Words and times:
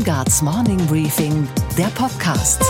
Weingarts 0.00 0.40
Morning 0.40 0.78
Briefing, 0.86 1.46
der 1.76 1.88
Podcast. 1.88 2.64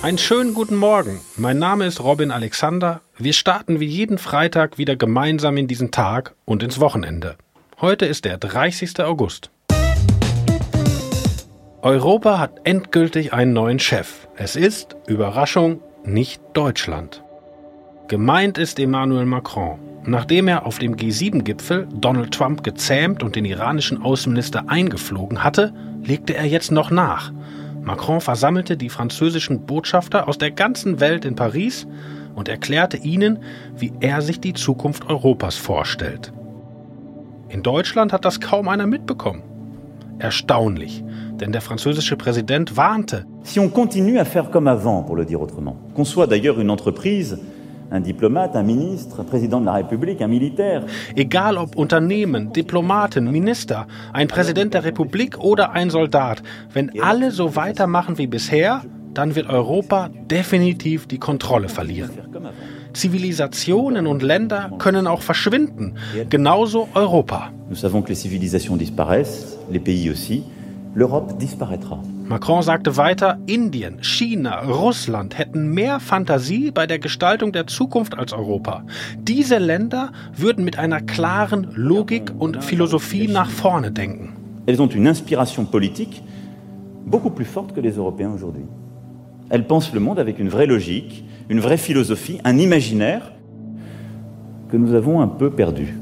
Einen 0.00 0.16
schönen 0.16 0.54
guten 0.54 0.76
Morgen. 0.76 1.20
Mein 1.36 1.58
Name 1.58 1.84
ist 1.84 2.02
Robin 2.02 2.30
Alexander. 2.30 3.02
Wir 3.18 3.34
starten 3.34 3.78
wie 3.78 3.84
jeden 3.84 4.16
Freitag 4.16 4.78
wieder 4.78 4.96
gemeinsam 4.96 5.58
in 5.58 5.66
diesen 5.66 5.90
Tag 5.90 6.34
und 6.46 6.62
ins 6.62 6.80
Wochenende. 6.80 7.36
Heute 7.78 8.06
ist 8.06 8.24
der 8.24 8.38
30. 8.38 9.00
August. 9.00 9.50
Europa 11.82 12.38
hat 12.38 12.52
endgültig 12.64 13.34
einen 13.34 13.52
neuen 13.52 13.80
Chef. 13.80 14.28
Es 14.36 14.56
ist, 14.56 14.96
Überraschung, 15.06 15.82
nicht 16.04 16.40
Deutschland. 16.54 17.22
Gemeint 18.08 18.56
ist 18.56 18.78
Emmanuel 18.78 19.26
Macron. 19.26 19.85
Nachdem 20.06 20.46
er 20.46 20.66
auf 20.66 20.78
dem 20.78 20.94
G7-Gipfel 20.94 21.88
Donald 21.92 22.32
Trump 22.32 22.62
gezähmt 22.62 23.24
und 23.24 23.34
den 23.34 23.44
iranischen 23.44 24.00
Außenminister 24.00 24.64
eingeflogen 24.68 25.42
hatte, 25.42 25.72
legte 26.04 26.36
er 26.36 26.46
jetzt 26.46 26.70
noch 26.70 26.92
nach. 26.92 27.32
Macron 27.82 28.20
versammelte 28.20 28.76
die 28.76 28.88
französischen 28.88 29.66
Botschafter 29.66 30.28
aus 30.28 30.38
der 30.38 30.52
ganzen 30.52 31.00
Welt 31.00 31.24
in 31.24 31.34
Paris 31.34 31.88
und 32.36 32.48
erklärte 32.48 32.96
ihnen, 32.98 33.40
wie 33.76 33.92
er 34.00 34.22
sich 34.22 34.38
die 34.38 34.52
Zukunft 34.52 35.08
Europas 35.08 35.56
vorstellt. 35.56 36.32
In 37.48 37.64
Deutschland 37.64 38.12
hat 38.12 38.24
das 38.24 38.40
kaum 38.40 38.68
einer 38.68 38.86
mitbekommen. 38.86 39.42
Erstaunlich, 40.18 41.04
denn 41.40 41.52
der 41.52 41.60
französische 41.60 42.16
Präsident 42.16 42.76
warnte. 42.76 43.26
Si 43.42 43.58
on 43.58 43.70
continue 43.70 44.20
à 44.20 44.24
faire 44.24 44.50
comme 44.50 44.68
avant, 44.68 45.04
pour 45.04 45.16
le 45.16 45.24
dire 45.24 45.40
autrement, 45.40 45.76
qu'on 45.94 46.04
soit 46.04 46.26
d'ailleurs 46.26 46.60
une 46.60 46.70
entreprise 46.70 47.38
ein 47.90 48.02
Diplomat, 48.02 48.56
ein 48.56 48.66
Minister, 48.66 49.20
ein 49.20 49.26
Präsident 49.26 49.66
der 49.66 49.74
Republik, 49.74 50.20
ein 50.20 50.30
Militär. 50.30 50.84
Egal 51.14 51.56
ob 51.56 51.76
Unternehmen, 51.76 52.52
Diplomaten, 52.52 53.30
Minister, 53.30 53.86
ein 54.12 54.28
Präsident 54.28 54.74
der 54.74 54.84
Republik 54.84 55.38
oder 55.38 55.72
ein 55.72 55.90
Soldat, 55.90 56.42
wenn 56.72 57.00
alle 57.00 57.30
so 57.30 57.56
weitermachen 57.56 58.18
wie 58.18 58.26
bisher, 58.26 58.82
dann 59.14 59.34
wird 59.34 59.48
Europa 59.48 60.10
definitiv 60.30 61.06
die 61.06 61.18
Kontrolle 61.18 61.68
verlieren. 61.68 62.10
Zivilisationen 62.92 64.06
und 64.06 64.22
Länder 64.22 64.72
können 64.78 65.06
auch 65.06 65.22
verschwinden, 65.22 65.94
genauso 66.28 66.88
Europa. 66.94 67.50
Nous 67.68 67.80
savons 67.80 68.02
que 68.02 68.10
les 68.10 68.20
civilisations 68.22 68.76
disparaissent, 68.78 69.58
les 69.70 69.80
pays 69.80 70.10
aussi. 70.10 70.44
L'Europe 70.96 71.36
disparaîtra. 71.38 72.00
Macron 72.26 72.62
sagte 72.62 72.96
weiter, 72.96 73.36
Indien, 73.46 73.98
China, 74.00 74.62
Russland 74.62 75.36
hätten 75.36 75.74
mehr 75.74 76.00
Fantasie 76.00 76.70
bei 76.70 76.86
der 76.86 76.98
Gestaltung 76.98 77.52
der 77.52 77.66
Zukunft 77.66 78.16
als 78.16 78.32
Europa. 78.32 78.82
Diese 79.18 79.58
Länder 79.58 80.10
würden 80.34 80.64
mit 80.64 80.78
einer 80.78 81.02
klaren 81.02 81.68
Logik 81.74 82.32
und 82.38 82.64
Philosophie 82.64 83.28
nach 83.28 83.50
vorne 83.50 83.92
denken. 83.92 84.32
Elles 84.64 84.80
ont 84.80 84.94
une 84.94 85.06
inspiration 85.06 85.66
politique 85.66 86.22
beaucoup 87.04 87.28
plus 87.28 87.44
forte 87.44 87.74
que 87.74 87.82
les 87.82 87.98
Européens 87.98 88.32
aujourd'hui. 88.34 88.64
Elles 89.50 89.66
pensent 89.66 89.92
le 89.92 90.00
monde 90.00 90.18
avec 90.18 90.38
une 90.38 90.48
vraie 90.48 90.66
logique, 90.66 91.26
une 91.50 91.60
vraie 91.60 91.76
philosophie, 91.76 92.40
un 92.44 92.56
imaginaire 92.56 93.32
que 94.70 94.78
nous 94.78 94.94
avons 94.94 95.20
un 95.20 95.28
peu 95.28 95.50
perdu. 95.50 95.94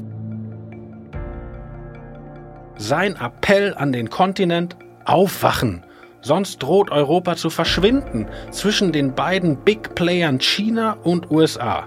Sein 2.77 3.15
Appell 3.19 3.73
an 3.77 3.91
den 3.91 4.09
Kontinent 4.09 4.77
Aufwachen! 5.05 5.83
Sonst 6.21 6.63
droht 6.63 6.89
Europa 6.89 7.35
zu 7.35 7.51
verschwinden 7.51 8.27
zwischen 8.49 8.91
den 8.91 9.13
beiden 9.13 9.57
Big 9.57 9.93
Playern 9.93 10.39
China 10.39 10.97
und 11.03 11.29
USA. 11.29 11.83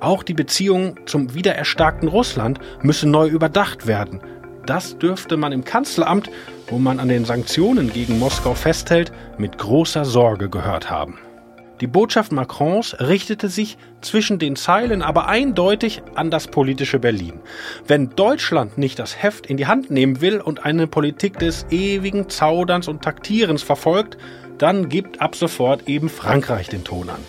Auch 0.00 0.22
die 0.22 0.32
Beziehungen 0.32 0.98
zum 1.04 1.34
wiedererstarkten 1.34 2.08
Russland 2.08 2.58
müssen 2.82 3.10
neu 3.10 3.28
überdacht 3.28 3.86
werden. 3.86 4.20
Das 4.64 4.98
dürfte 4.98 5.36
man 5.36 5.52
im 5.52 5.64
Kanzleramt, 5.64 6.30
wo 6.68 6.78
man 6.78 6.98
an 6.98 7.08
den 7.08 7.26
Sanktionen 7.26 7.92
gegen 7.92 8.18
Moskau 8.18 8.54
festhält, 8.54 9.12
mit 9.36 9.58
großer 9.58 10.06
Sorge 10.06 10.48
gehört 10.48 10.90
haben. 10.90 11.18
Die 11.80 11.88
Botschaft 11.88 12.30
Macrons 12.30 12.96
richtete 13.00 13.48
sich 13.48 13.76
zwischen 14.00 14.38
den 14.38 14.54
Zeilen 14.54 15.02
aber 15.02 15.26
eindeutig 15.26 16.02
an 16.14 16.30
das 16.30 16.46
politische 16.46 17.00
Berlin. 17.00 17.40
Wenn 17.86 18.10
Deutschland 18.10 18.78
nicht 18.78 18.98
das 18.98 19.20
Heft 19.20 19.46
in 19.46 19.56
die 19.56 19.66
Hand 19.66 19.90
nehmen 19.90 20.20
will 20.20 20.40
und 20.40 20.64
eine 20.64 20.86
Politik 20.86 21.38
des 21.38 21.66
ewigen 21.70 22.28
Zauderns 22.28 22.86
und 22.86 23.02
Taktierens 23.02 23.62
verfolgt, 23.62 24.18
dann 24.58 24.88
gibt 24.88 25.20
ab 25.20 25.34
sofort 25.34 25.88
eben 25.88 26.08
Frankreich 26.08 26.68
den 26.68 26.84
Ton 26.84 27.10
an. 27.10 27.20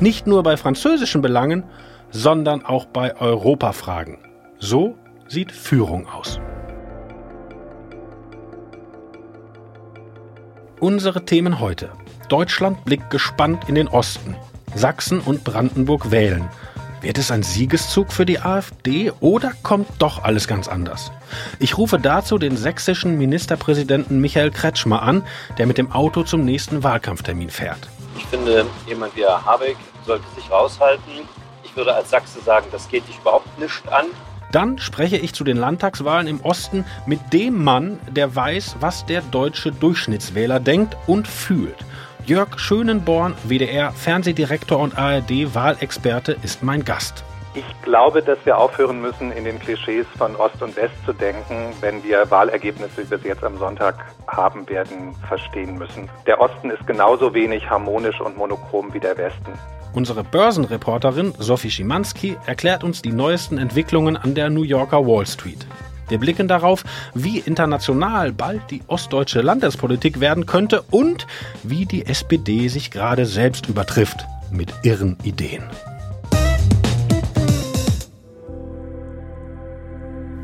Nicht 0.00 0.26
nur 0.26 0.42
bei 0.42 0.56
französischen 0.56 1.22
Belangen, 1.22 1.64
sondern 2.10 2.64
auch 2.64 2.84
bei 2.84 3.16
Europafragen. 3.16 4.18
So 4.58 4.96
sieht 5.28 5.50
Führung 5.50 6.08
aus. 6.08 6.40
Unsere 10.78 11.24
Themen 11.24 11.58
heute. 11.58 11.90
Deutschland 12.28 12.84
blickt 12.84 13.10
gespannt 13.10 13.64
in 13.68 13.74
den 13.74 13.88
Osten. 13.88 14.36
Sachsen 14.74 15.20
und 15.20 15.44
Brandenburg 15.44 16.10
wählen. 16.10 16.48
Wird 17.00 17.16
es 17.16 17.30
ein 17.30 17.42
Siegeszug 17.42 18.12
für 18.12 18.26
die 18.26 18.40
AfD 18.40 19.12
oder 19.20 19.52
kommt 19.62 19.88
doch 19.98 20.24
alles 20.24 20.48
ganz 20.48 20.68
anders? 20.68 21.12
Ich 21.58 21.78
rufe 21.78 21.98
dazu 21.98 22.38
den 22.38 22.56
sächsischen 22.56 23.16
Ministerpräsidenten 23.16 24.20
Michael 24.20 24.50
Kretschmer 24.50 25.02
an, 25.02 25.22
der 25.58 25.66
mit 25.66 25.78
dem 25.78 25.92
Auto 25.92 26.24
zum 26.24 26.44
nächsten 26.44 26.82
Wahlkampftermin 26.82 27.50
fährt. 27.50 27.88
Ich 28.16 28.26
finde, 28.26 28.66
jemand 28.86 29.14
wie 29.16 29.22
Herr 29.22 29.44
Habeck 29.44 29.76
sollte 30.04 30.24
sich 30.34 30.50
raushalten. 30.50 31.12
Ich 31.62 31.74
würde 31.76 31.94
als 31.94 32.10
Sachse 32.10 32.40
sagen, 32.40 32.66
das 32.72 32.88
geht 32.88 33.06
dich 33.06 33.18
überhaupt 33.18 33.58
nicht 33.58 33.88
an. 33.90 34.06
Dann 34.50 34.78
spreche 34.78 35.18
ich 35.18 35.34
zu 35.34 35.44
den 35.44 35.56
Landtagswahlen 35.56 36.26
im 36.26 36.40
Osten 36.40 36.84
mit 37.06 37.32
dem 37.32 37.62
Mann, 37.62 37.98
der 38.10 38.34
weiß, 38.34 38.76
was 38.80 39.06
der 39.06 39.20
deutsche 39.20 39.72
Durchschnittswähler 39.72 40.58
denkt 40.58 40.96
und 41.06 41.28
fühlt. 41.28 41.76
Jörg 42.28 42.58
Schönenborn, 42.58 43.34
WDR 43.42 43.90
Fernsehdirektor 43.90 44.78
und 44.78 44.98
ARD-Wahlexperte, 44.98 46.36
ist 46.42 46.62
mein 46.62 46.84
Gast. 46.84 47.24
Ich 47.54 47.64
glaube, 47.80 48.20
dass 48.20 48.36
wir 48.44 48.58
aufhören 48.58 49.00
müssen, 49.00 49.32
in 49.32 49.44
den 49.44 49.58
Klischees 49.58 50.04
von 50.18 50.36
Ost 50.36 50.60
und 50.60 50.76
West 50.76 50.92
zu 51.06 51.14
denken, 51.14 51.72
wenn 51.80 52.04
wir 52.04 52.30
Wahlergebnisse, 52.30 53.06
wie 53.06 53.10
wir 53.10 53.18
sie 53.18 53.28
jetzt 53.28 53.42
am 53.42 53.56
Sonntag 53.56 53.94
haben 54.26 54.68
werden, 54.68 55.14
verstehen 55.26 55.78
müssen. 55.78 56.10
Der 56.26 56.38
Osten 56.38 56.68
ist 56.68 56.86
genauso 56.86 57.32
wenig 57.32 57.70
harmonisch 57.70 58.20
und 58.20 58.36
monochrom 58.36 58.92
wie 58.92 59.00
der 59.00 59.16
Westen. 59.16 59.54
Unsere 59.94 60.22
Börsenreporterin 60.22 61.32
Sophie 61.38 61.70
Schimanski 61.70 62.36
erklärt 62.44 62.84
uns 62.84 63.00
die 63.00 63.12
neuesten 63.12 63.56
Entwicklungen 63.56 64.18
an 64.18 64.34
der 64.34 64.50
New 64.50 64.64
Yorker 64.64 65.06
Wall 65.06 65.26
Street. 65.26 65.66
Wir 66.08 66.18
blicken 66.18 66.48
darauf, 66.48 66.84
wie 67.14 67.38
international 67.38 68.32
bald 68.32 68.70
die 68.70 68.82
ostdeutsche 68.86 69.42
Landespolitik 69.42 70.20
werden 70.20 70.46
könnte 70.46 70.82
und 70.90 71.26
wie 71.62 71.84
die 71.84 72.06
SPD 72.06 72.68
sich 72.68 72.90
gerade 72.90 73.26
selbst 73.26 73.68
übertrifft 73.68 74.26
mit 74.50 74.72
irren 74.82 75.16
Ideen. 75.22 75.64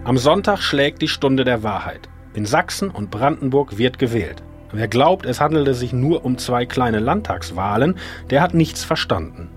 Am 0.04 0.18
Sonntag 0.18 0.60
schlägt 0.60 1.00
die 1.00 1.08
Stunde 1.08 1.44
der 1.44 1.62
Wahrheit. 1.62 2.10
In 2.34 2.44
Sachsen 2.44 2.90
und 2.90 3.10
Brandenburg 3.10 3.78
wird 3.78 3.98
gewählt. 3.98 4.42
Wer 4.70 4.88
glaubt, 4.88 5.24
es 5.24 5.40
handelte 5.40 5.72
sich 5.72 5.92
nur 5.92 6.24
um 6.26 6.36
zwei 6.36 6.66
kleine 6.66 6.98
Landtagswahlen, 6.98 7.96
der 8.28 8.42
hat 8.42 8.52
nichts 8.52 8.84
verstanden. 8.84 9.48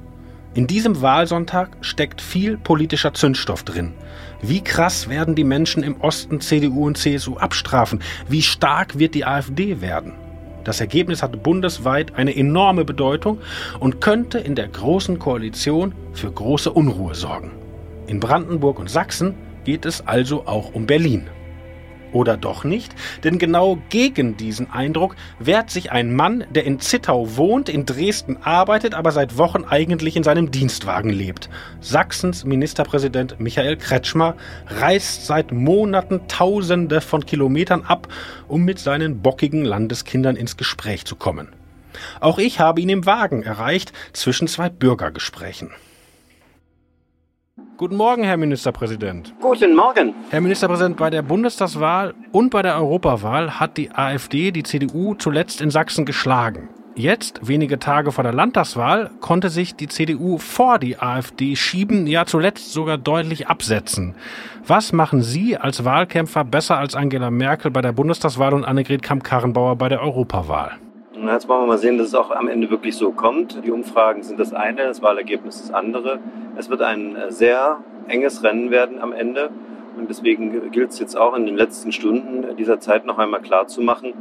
In 0.53 0.67
diesem 0.67 1.01
Wahlsonntag 1.01 1.78
steckt 1.81 2.22
viel 2.22 2.57
politischer 2.57 3.13
Zündstoff 3.13 3.63
drin. 3.63 3.94
Wie 4.41 4.63
krass 4.63 5.09
werden 5.09 5.33
die 5.33 5.43
Menschen 5.43 5.81
im 5.81 5.99
Osten 6.01 6.41
CDU 6.41 6.85
und 6.85 6.97
CSU 6.97 7.37
abstrafen? 7.37 8.01
Wie 8.29 8.43
stark 8.43 8.99
wird 8.99 9.15
die 9.15 9.25
AfD 9.25 9.81
werden? 9.81 10.13
Das 10.63 10.79
Ergebnis 10.79 11.23
hat 11.23 11.41
bundesweit 11.43 12.15
eine 12.15 12.35
enorme 12.35 12.85
Bedeutung 12.85 13.39
und 13.79 14.01
könnte 14.01 14.37
in 14.37 14.53
der 14.53 14.67
Großen 14.67 15.17
Koalition 15.17 15.93
für 16.13 16.31
große 16.31 16.71
Unruhe 16.71 17.15
sorgen. 17.15 17.51
In 18.05 18.19
Brandenburg 18.19 18.77
und 18.77 18.89
Sachsen 18.89 19.33
geht 19.63 19.85
es 19.85 20.05
also 20.05 20.45
auch 20.45 20.73
um 20.73 20.85
Berlin. 20.85 21.28
Oder 22.17 22.35
doch 22.35 22.64
nicht? 22.64 22.96
Denn 23.23 23.37
genau 23.37 23.78
gegen 23.90 24.37
diesen 24.37 24.72
Eindruck 24.72 25.16
wehrt 25.37 25.69
sich 25.69 25.91
ein 25.91 26.16
Mann, 26.16 26.46
der 26.49 26.64
in 26.64 26.79
Zittau 26.79 27.37
wohnt, 27.37 27.69
in 27.69 27.85
Dresden 27.85 28.37
arbeitet, 28.41 28.96
aber 28.96 29.11
seit 29.11 29.37
Wochen 29.37 29.66
eigentlich 29.66 30.16
in 30.16 30.23
seinem 30.23 30.49
Dienstwagen 30.49 31.11
lebt. 31.11 31.47
Sachsens 31.79 32.43
Ministerpräsident 32.43 33.40
Michael 33.40 33.78
Kretschmer 33.78 34.35
reist 34.66 35.28
seit 35.28 35.52
Monaten 35.52 36.28
Tausende 36.28 37.02
von 37.02 37.23
Kilometern 37.23 37.84
ab, 37.84 38.08
um 38.47 38.66
mit 38.66 38.79
seinen 38.79 39.22
bockigen 39.22 39.64
Landeskindern 39.64 40.37
ins 40.37 40.58
Gespräch 40.58 41.05
zu 41.05 41.16
kommen. 41.16 41.49
Auch 42.19 42.40
ich 42.40 42.59
habe 42.59 42.81
ihn 42.81 42.90
im 42.90 43.05
Wagen 43.05 43.43
erreicht, 43.43 43.93
zwischen 44.14 44.47
zwei 44.47 44.69
Bürgergesprächen. 44.69 45.69
Guten 47.78 47.96
Morgen, 47.96 48.24
Herr 48.24 48.38
Ministerpräsident. 48.38 49.35
Guten 49.40 49.76
Morgen. 49.76 50.16
Herr 50.32 50.41
Ministerpräsident, 50.41 50.97
bei 50.97 51.12
der 51.12 51.22
Bundestagswahl 51.22 52.16
und 52.32 52.50
bei 52.50 52.64
der 52.64 52.76
Europawahl 52.76 53.59
hat 53.59 53.78
die 53.78 53.91
AfD 53.91 54.50
die 54.50 54.64
CDU 54.64 55.14
zuletzt 55.14 55.62
in 55.62 55.70
Sachsen 55.70 56.03
geschlagen. 56.03 56.70
Jetzt, 56.96 57.47
wenige 57.47 57.78
Tage 57.78 58.12
vor 58.12 58.24
der 58.24 58.34
Landtagswahl, 58.34 59.12
konnte 59.22 59.50
sich 59.50 59.76
die 59.76 59.88
CDU 59.88 60.40
vor 60.40 60.79
die 60.79 60.97
AfD 60.97 61.56
schieben, 61.56 62.08
ja 62.08 62.26
zuletzt 62.26 62.74
sogar 62.74 62.97
deutlich 62.97 63.47
absetzen. 63.47 64.16
Was 64.66 64.91
machen 64.91 65.22
Sie 65.22 65.56
als 65.56 65.85
Wahlkämpfer 65.85 66.44
besser 66.46 66.79
als 66.79 66.96
Angela 66.96 67.29
Merkel 67.29 67.70
bei 67.70 67.84
der 67.84 67.91
Bundestagswahl 67.91 68.56
und 68.56 68.66
Annegret 68.66 69.03
Kamp-Karrenbauer 69.03 69.76
bei 69.76 69.88
der 69.88 70.02
Europawahl? 70.02 70.79
Jetzt 71.25 71.49
wollen 71.49 71.64
wir 71.64 71.67
mal 71.67 71.78
sehen, 71.78 71.97
dass 71.97 72.08
es 72.08 72.16
auch 72.16 72.31
am 72.31 72.47
Ende 72.47 72.69
wirklich 72.69 72.96
so 72.96 73.11
kommt. 73.11 73.64
Die 73.66 73.72
Umfragen 73.72 74.22
sind 74.22 74.40
das 74.40 74.53
eine, 74.53 74.84
das 74.84 75.02
Wahlergebnis 75.02 75.61
das 75.61 75.73
andere. 75.73 76.19
Es 76.55 76.69
wird 76.69 76.81
ein 76.81 77.16
äh, 77.16 77.31
sehr 77.31 77.79
enges 78.08 78.43
Rennen 78.43 78.69
werden 78.69 79.02
am 79.02 79.14
Ende. 79.14 79.49
Und 79.97 80.09
deswegen 80.09 80.72
gilt 80.72 80.91
es 80.91 80.99
jetzt 80.99 81.17
auch 81.17 81.34
in 81.34 81.47
den 81.47 81.58
letzten 81.58 81.91
Stunden 81.91 82.55
dieser 82.55 82.79
Zeit 82.79 83.05
noch 83.05 83.17
einmal 83.17 83.41
klar 83.41 83.67
zu 83.67 83.81
machen, 83.81 84.14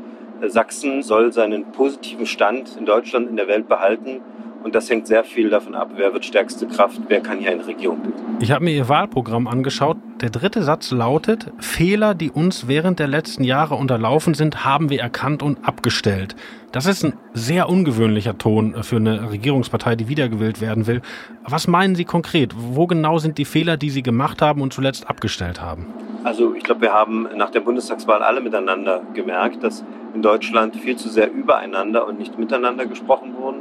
Sachsen 0.43 1.03
soll 1.03 1.33
seinen 1.33 1.73
positiven 1.73 2.27
Stand 2.27 2.77
in 2.79 2.85
Deutschland, 2.85 3.29
in 3.29 3.37
der 3.37 3.49
Welt 3.49 3.69
behalten. 3.69 4.21
Und 4.67 4.75
das 4.75 4.91
hängt 4.91 5.07
sehr 5.07 5.23
viel 5.23 5.49
davon 5.49 5.77
ab, 5.77 5.93
wer 5.95 6.13
wird 6.13 6.25
stärkste 6.25 6.67
Kraft, 6.67 7.01
wer 7.07 7.21
kann 7.21 7.39
hier 7.39 7.53
eine 7.53 7.65
Regierung 7.65 8.01
bilden. 8.01 8.39
Ich 8.41 8.51
habe 8.51 8.65
mir 8.65 8.73
Ihr 8.73 8.89
Wahlprogramm 8.89 9.47
angeschaut. 9.47 9.97
Der 10.21 10.31
dritte 10.31 10.65
Satz 10.65 10.91
lautet, 10.91 11.53
Fehler, 11.61 12.17
die 12.17 12.33
uns 12.33 12.67
während 12.67 12.99
der 12.99 13.07
letzten 13.07 13.45
Jahre 13.45 13.77
unterlaufen 13.77 14.35
sind, 14.35 14.65
haben 14.65 14.91
wir 14.91 15.01
erkannt 15.01 15.45
und 15.45 15.65
abgestellt. 15.65 16.35
Das 16.73 16.87
ist 16.87 17.05
ein 17.05 17.13
sehr 17.33 17.69
ungewöhnlicher 17.69 18.39
Ton 18.39 18.83
für 18.83 18.97
eine 18.97 19.31
Regierungspartei, 19.31 19.95
die 19.95 20.09
wiedergewählt 20.09 20.61
werden 20.61 20.89
will. 20.89 21.01
Was 21.45 21.69
meinen 21.69 21.95
Sie 21.95 22.05
konkret? 22.05 22.53
Wo 22.57 22.89
genau 22.89 23.19
sind 23.19 23.39
die 23.39 23.45
Fehler, 23.45 23.77
die 23.77 23.91
Sie 23.91 24.03
gemacht 24.03 24.43
haben 24.43 24.63
und 24.63 24.73
zuletzt 24.73 25.09
abgestellt 25.09 25.61
haben? 25.61 25.87
Also 26.25 26.57
ich 26.57 26.65
glaube, 26.65 26.81
wir 26.81 26.93
haben 26.93 27.29
nach 27.37 27.51
der 27.51 27.61
Bundestagswahl 27.61 28.21
alle 28.21 28.41
miteinander 28.41 29.03
gemerkt, 29.15 29.63
dass 29.63 29.85
in 30.13 30.23
Deutschland 30.23 30.75
viel 30.75 30.97
zu 30.97 31.09
sehr 31.09 31.31
übereinander 31.31 32.05
und 32.05 32.19
nicht 32.19 32.37
miteinander 32.37 32.85
gesprochen 32.87 33.37
wurden. 33.39 33.61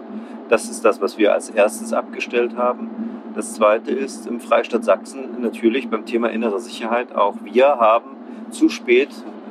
Das 0.50 0.70
ist 0.70 0.86
das, 0.86 1.02
was 1.02 1.18
wir 1.18 1.34
als 1.34 1.50
erstes 1.50 1.94
abgestellt 1.94 2.56
haben. 2.56 2.90
Das 3.34 3.54
Zweite 3.54 3.92
ist 3.92 4.28
im 4.28 4.40
Freistaat 4.40 4.84
Sachsen 4.84 5.42
natürlich 5.42 5.90
beim 5.90 6.06
Thema 6.06 6.30
innere 6.30 6.60
Sicherheit. 6.60 7.16
Auch 7.16 7.36
wir 7.44 7.68
haben 7.68 8.12
zu 8.52 8.70
spät 8.70 9.10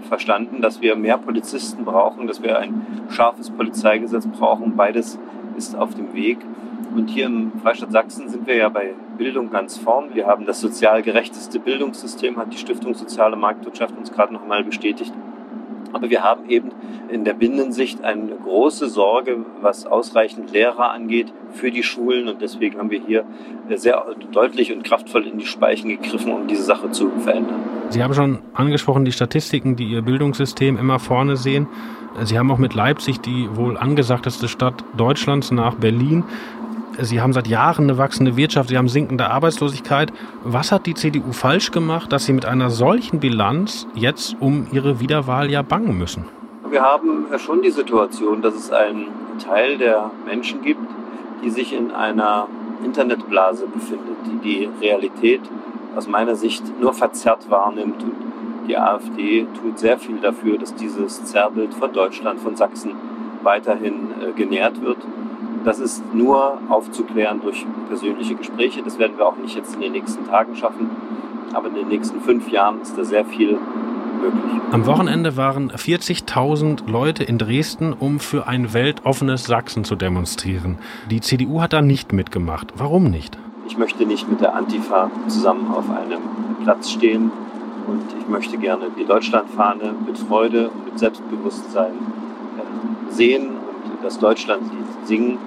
verstanden, 0.08 0.60
dass 0.60 0.80
wir 0.80 0.96
mehr 0.96 1.18
Polizisten 1.18 1.84
brauchen, 1.84 2.26
dass 2.26 2.42
wir 2.42 2.58
ein 2.58 2.86
scharfes 3.10 3.50
Polizeigesetz 3.50 4.26
brauchen. 4.26 4.76
Beides 4.76 5.18
ist 5.56 5.76
auf 5.76 5.94
dem 5.94 6.14
Weg. 6.14 6.38
Und 6.94 7.08
hier 7.08 7.26
im 7.26 7.52
Freistaat 7.60 7.90
Sachsen 7.90 8.28
sind 8.28 8.46
wir 8.46 8.54
ja 8.54 8.68
bei 8.68 8.94
Bildung 9.18 9.50
ganz 9.50 9.76
vorn. 9.76 10.14
Wir 10.14 10.26
haben 10.26 10.46
das 10.46 10.60
sozial 10.60 11.02
gerechteste 11.02 11.58
Bildungssystem, 11.58 12.36
hat 12.36 12.52
die 12.52 12.58
Stiftung 12.58 12.94
Soziale 12.94 13.34
Marktwirtschaft 13.34 13.96
uns 13.98 14.12
gerade 14.12 14.32
noch 14.32 14.42
einmal 14.42 14.62
bestätigt. 14.62 15.12
Aber 15.94 16.10
wir 16.10 16.22
haben 16.22 16.50
eben 16.50 16.70
in 17.08 17.24
der 17.24 17.34
Binnensicht 17.34 18.02
eine 18.02 18.34
große 18.44 18.88
Sorge, 18.88 19.38
was 19.62 19.86
ausreichend 19.86 20.52
Lehrer 20.52 20.90
angeht 20.90 21.32
für 21.52 21.70
die 21.70 21.82
Schulen. 21.82 22.28
Und 22.28 22.42
deswegen 22.42 22.78
haben 22.78 22.90
wir 22.90 23.00
hier 23.00 23.24
sehr 23.74 24.04
deutlich 24.32 24.72
und 24.72 24.84
kraftvoll 24.84 25.26
in 25.26 25.38
die 25.38 25.46
Speichen 25.46 25.88
gegriffen, 25.88 26.32
um 26.32 26.46
diese 26.46 26.64
Sache 26.64 26.90
zu 26.90 27.10
verändern. 27.20 27.60
Sie 27.90 28.02
haben 28.02 28.12
schon 28.12 28.40
angesprochen, 28.52 29.04
die 29.04 29.12
Statistiken, 29.12 29.76
die 29.76 29.84
Ihr 29.84 30.02
Bildungssystem 30.02 30.76
immer 30.76 30.98
vorne 30.98 31.36
sehen. 31.36 31.68
Sie 32.22 32.38
haben 32.38 32.50
auch 32.50 32.58
mit 32.58 32.74
Leipzig 32.74 33.20
die 33.20 33.48
wohl 33.54 33.76
angesagteste 33.76 34.48
Stadt 34.48 34.84
Deutschlands 34.96 35.50
nach 35.50 35.74
Berlin 35.74 36.24
Sie 37.00 37.20
haben 37.20 37.32
seit 37.32 37.48
Jahren 37.48 37.84
eine 37.84 37.98
wachsende 37.98 38.36
Wirtschaft, 38.36 38.68
Sie 38.68 38.78
haben 38.78 38.88
sinkende 38.88 39.30
Arbeitslosigkeit. 39.30 40.12
Was 40.44 40.70
hat 40.72 40.86
die 40.86 40.94
CDU 40.94 41.32
falsch 41.32 41.70
gemacht, 41.70 42.12
dass 42.12 42.26
Sie 42.26 42.32
mit 42.32 42.46
einer 42.46 42.70
solchen 42.70 43.20
Bilanz 43.20 43.86
jetzt 43.94 44.36
um 44.40 44.68
Ihre 44.72 45.00
Wiederwahl 45.00 45.50
ja 45.50 45.62
bangen 45.62 45.98
müssen? 45.98 46.26
Wir 46.68 46.82
haben 46.82 47.26
schon 47.38 47.62
die 47.62 47.70
Situation, 47.70 48.42
dass 48.42 48.54
es 48.54 48.70
einen 48.70 49.08
Teil 49.38 49.78
der 49.78 50.10
Menschen 50.26 50.62
gibt, 50.62 50.80
die 51.42 51.50
sich 51.50 51.72
in 51.72 51.90
einer 51.90 52.48
Internetblase 52.84 53.66
befindet, 53.66 54.16
die 54.26 54.38
die 54.38 54.68
Realität 54.80 55.40
aus 55.96 56.08
meiner 56.08 56.34
Sicht 56.34 56.62
nur 56.80 56.92
verzerrt 56.92 57.50
wahrnimmt. 57.50 58.02
Und 58.02 58.14
die 58.68 58.76
AfD 58.76 59.46
tut 59.60 59.78
sehr 59.78 59.98
viel 59.98 60.18
dafür, 60.18 60.58
dass 60.58 60.74
dieses 60.74 61.24
Zerrbild 61.24 61.74
von 61.74 61.92
Deutschland, 61.92 62.40
von 62.40 62.56
Sachsen 62.56 62.92
weiterhin 63.42 64.10
äh, 64.20 64.32
genährt 64.32 64.80
wird. 64.82 64.98
Das 65.64 65.78
ist 65.78 66.02
nur 66.14 66.58
aufzuklären 66.68 67.40
durch 67.42 67.64
persönliche 67.88 68.34
Gespräche. 68.34 68.82
Das 68.82 68.98
werden 68.98 69.16
wir 69.16 69.26
auch 69.26 69.36
nicht 69.36 69.56
jetzt 69.56 69.74
in 69.74 69.80
den 69.80 69.92
nächsten 69.92 70.26
Tagen 70.26 70.54
schaffen. 70.56 70.90
Aber 71.54 71.68
in 71.68 71.74
den 71.74 71.88
nächsten 71.88 72.20
fünf 72.20 72.50
Jahren 72.50 72.82
ist 72.82 72.98
da 72.98 73.04
sehr 73.04 73.24
viel 73.24 73.52
möglich. 73.52 74.60
Am 74.72 74.86
Wochenende 74.86 75.36
waren 75.36 75.70
40.000 75.70 76.90
Leute 76.90 77.24
in 77.24 77.38
Dresden, 77.38 77.94
um 77.94 78.20
für 78.20 78.46
ein 78.46 78.74
weltoffenes 78.74 79.44
Sachsen 79.44 79.84
zu 79.84 79.96
demonstrieren. 79.96 80.78
Die 81.10 81.20
CDU 81.20 81.62
hat 81.62 81.72
da 81.72 81.80
nicht 81.80 82.12
mitgemacht. 82.12 82.74
Warum 82.76 83.04
nicht? 83.04 83.38
Ich 83.66 83.78
möchte 83.78 84.04
nicht 84.04 84.28
mit 84.28 84.42
der 84.42 84.54
Antifa 84.54 85.10
zusammen 85.28 85.72
auf 85.72 85.88
einem 85.88 86.20
Platz 86.62 86.90
stehen. 86.90 87.30
Und 87.86 88.02
ich 88.20 88.28
möchte 88.28 88.58
gerne 88.58 88.86
die 88.98 89.04
Deutschlandfahne 89.04 89.94
mit 90.06 90.18
Freude 90.18 90.68
und 90.68 90.84
mit 90.86 90.98
Selbstbewusstsein 90.98 91.92
äh, 91.92 93.12
sehen 93.12 93.48
und 93.48 94.04
das 94.04 94.18
Deutschlandlied 94.18 94.84
singen 95.04 95.38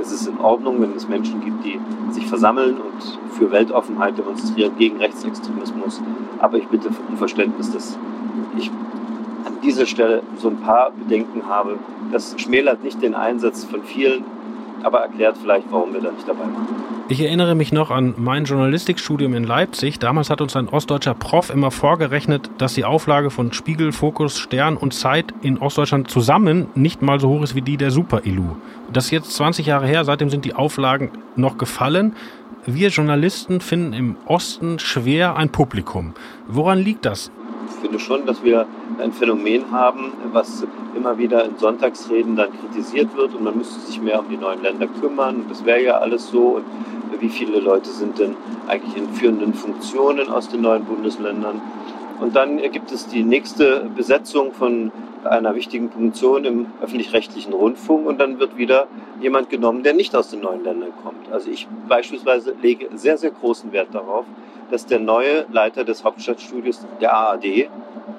es 0.00 0.12
ist 0.12 0.26
in 0.26 0.38
Ordnung, 0.38 0.80
wenn 0.80 0.94
es 0.94 1.08
Menschen 1.08 1.40
gibt, 1.44 1.64
die 1.64 1.78
sich 2.12 2.26
versammeln 2.26 2.76
und 2.76 3.34
für 3.34 3.50
Weltoffenheit 3.50 4.16
demonstrieren 4.18 4.72
gegen 4.78 4.98
Rechtsextremismus. 4.98 6.00
Aber 6.38 6.58
ich 6.58 6.66
bitte 6.68 6.90
um 7.08 7.16
Verständnis, 7.16 7.70
dass 7.72 7.98
ich 8.56 8.70
an 9.44 9.58
dieser 9.62 9.86
Stelle 9.86 10.22
so 10.36 10.48
ein 10.48 10.58
paar 10.58 10.90
Bedenken 10.90 11.46
habe. 11.46 11.78
Das 12.12 12.34
schmälert 12.38 12.82
nicht 12.82 13.02
den 13.02 13.14
Einsatz 13.14 13.64
von 13.64 13.82
vielen, 13.82 14.24
aber 14.82 15.00
erklärt 15.00 15.36
vielleicht, 15.38 15.66
warum 15.70 15.92
wir 15.92 16.00
da 16.00 16.10
nicht 16.10 16.28
dabei 16.28 16.40
waren. 16.40 16.98
Ich 17.10 17.22
erinnere 17.22 17.54
mich 17.54 17.72
noch 17.72 17.90
an 17.90 18.14
mein 18.18 18.44
Journalistikstudium 18.44 19.32
in 19.32 19.44
Leipzig. 19.44 19.98
Damals 19.98 20.28
hat 20.28 20.42
uns 20.42 20.56
ein 20.56 20.68
ostdeutscher 20.68 21.14
Prof 21.14 21.48
immer 21.48 21.70
vorgerechnet, 21.70 22.50
dass 22.58 22.74
die 22.74 22.84
Auflage 22.84 23.30
von 23.30 23.52
Spiegel, 23.52 23.92
Fokus, 23.92 24.38
Stern 24.38 24.76
und 24.76 24.92
Zeit 24.92 25.32
in 25.40 25.56
Ostdeutschland 25.56 26.10
zusammen 26.10 26.68
nicht 26.74 27.00
mal 27.00 27.18
so 27.18 27.30
hoch 27.30 27.42
ist 27.42 27.54
wie 27.54 27.62
die 27.62 27.78
der 27.78 27.90
Super-Illu. 27.90 28.56
Das 28.92 29.06
ist 29.06 29.10
jetzt 29.12 29.32
20 29.36 29.64
Jahre 29.66 29.86
her, 29.86 30.04
seitdem 30.04 30.28
sind 30.28 30.44
die 30.44 30.54
Auflagen 30.54 31.10
noch 31.34 31.56
gefallen. 31.56 32.14
Wir 32.66 32.90
Journalisten 32.90 33.62
finden 33.62 33.94
im 33.94 34.16
Osten 34.26 34.78
schwer 34.78 35.36
ein 35.36 35.48
Publikum. 35.48 36.12
Woran 36.46 36.78
liegt 36.78 37.06
das? 37.06 37.30
Ich 37.70 37.80
finde 37.80 37.98
schon, 37.98 38.26
dass 38.26 38.42
wir 38.42 38.66
ein 38.98 39.12
Phänomen 39.12 39.70
haben, 39.70 40.12
was 40.32 40.66
immer 40.96 41.16
wieder 41.18 41.44
in 41.44 41.56
Sonntagsreden 41.56 42.36
dann 42.36 42.48
kritisiert 42.58 43.16
wird 43.16 43.34
und 43.34 43.44
man 43.44 43.56
müsste 43.56 43.80
sich 43.80 44.00
mehr 44.00 44.18
um 44.20 44.28
die 44.28 44.36
neuen 44.36 44.62
Länder 44.62 44.86
kümmern. 44.86 45.44
Das 45.48 45.64
wäre 45.64 45.82
ja 45.82 45.98
alles 45.98 46.28
so. 46.28 46.56
Und 46.56 46.64
wie 47.20 47.28
viele 47.28 47.60
Leute 47.60 47.90
sind 47.90 48.18
denn 48.18 48.36
eigentlich 48.66 48.96
in 48.96 49.08
führenden 49.08 49.54
Funktionen 49.54 50.28
aus 50.28 50.48
den 50.48 50.62
neuen 50.62 50.84
Bundesländern? 50.84 51.60
Und 52.20 52.34
dann 52.34 52.58
gibt 52.72 52.90
es 52.90 53.06
die 53.06 53.22
nächste 53.22 53.88
Besetzung 53.96 54.52
von 54.52 54.90
einer 55.24 55.54
wichtigen 55.54 55.90
Funktion 55.90 56.44
im 56.44 56.66
öffentlich-rechtlichen 56.80 57.52
Rundfunk 57.52 58.06
und 58.06 58.18
dann 58.20 58.38
wird 58.38 58.56
wieder 58.56 58.86
jemand 59.20 59.50
genommen, 59.50 59.82
der 59.82 59.94
nicht 59.94 60.14
aus 60.14 60.30
den 60.30 60.40
neuen 60.40 60.64
Ländern 60.64 60.92
kommt. 61.02 61.30
Also 61.32 61.50
ich 61.50 61.66
beispielsweise 61.88 62.54
lege 62.62 62.88
sehr, 62.94 63.18
sehr 63.18 63.30
großen 63.30 63.72
Wert 63.72 63.88
darauf, 63.92 64.24
dass 64.70 64.86
der 64.86 65.00
neue 65.00 65.46
Leiter 65.50 65.84
des 65.84 66.04
Hauptstadtstudios 66.04 66.86
der 67.00 67.14
ARD 67.14 67.68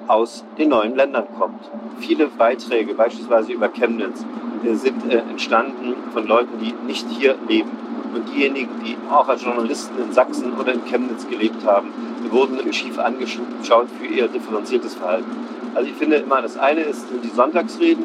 aus 0.08 0.44
den 0.58 0.70
neuen 0.70 0.96
Ländern 0.96 1.26
kommt. 1.38 1.70
Viele 2.00 2.26
Beiträge, 2.26 2.94
beispielsweise 2.94 3.52
über 3.52 3.68
Chemnitz, 3.68 4.24
äh, 4.64 4.74
sind 4.74 5.10
äh, 5.10 5.18
entstanden 5.18 5.94
von 6.12 6.26
Leuten, 6.26 6.58
die 6.60 6.74
nicht 6.86 7.06
hier 7.08 7.36
leben. 7.48 7.70
Und 8.14 8.28
diejenigen, 8.34 8.70
die 8.84 8.96
auch 9.10 9.28
als 9.28 9.44
Journalisten 9.44 9.94
in 10.02 10.12
Sachsen 10.12 10.52
oder 10.54 10.72
in 10.72 10.84
Chemnitz 10.84 11.28
gelebt 11.28 11.64
haben, 11.64 11.90
wurden 12.30 12.72
schief 12.72 12.98
angeschaut 12.98 13.86
für 14.00 14.06
ihr 14.06 14.28
differenziertes 14.28 14.94
Verhalten. 14.94 15.30
Also 15.74 15.88
ich 15.88 15.96
finde 15.96 16.16
immer, 16.16 16.42
das 16.42 16.56
eine 16.56 16.80
ist 16.80 17.06
die 17.22 17.28
Sonntagsreden 17.28 18.04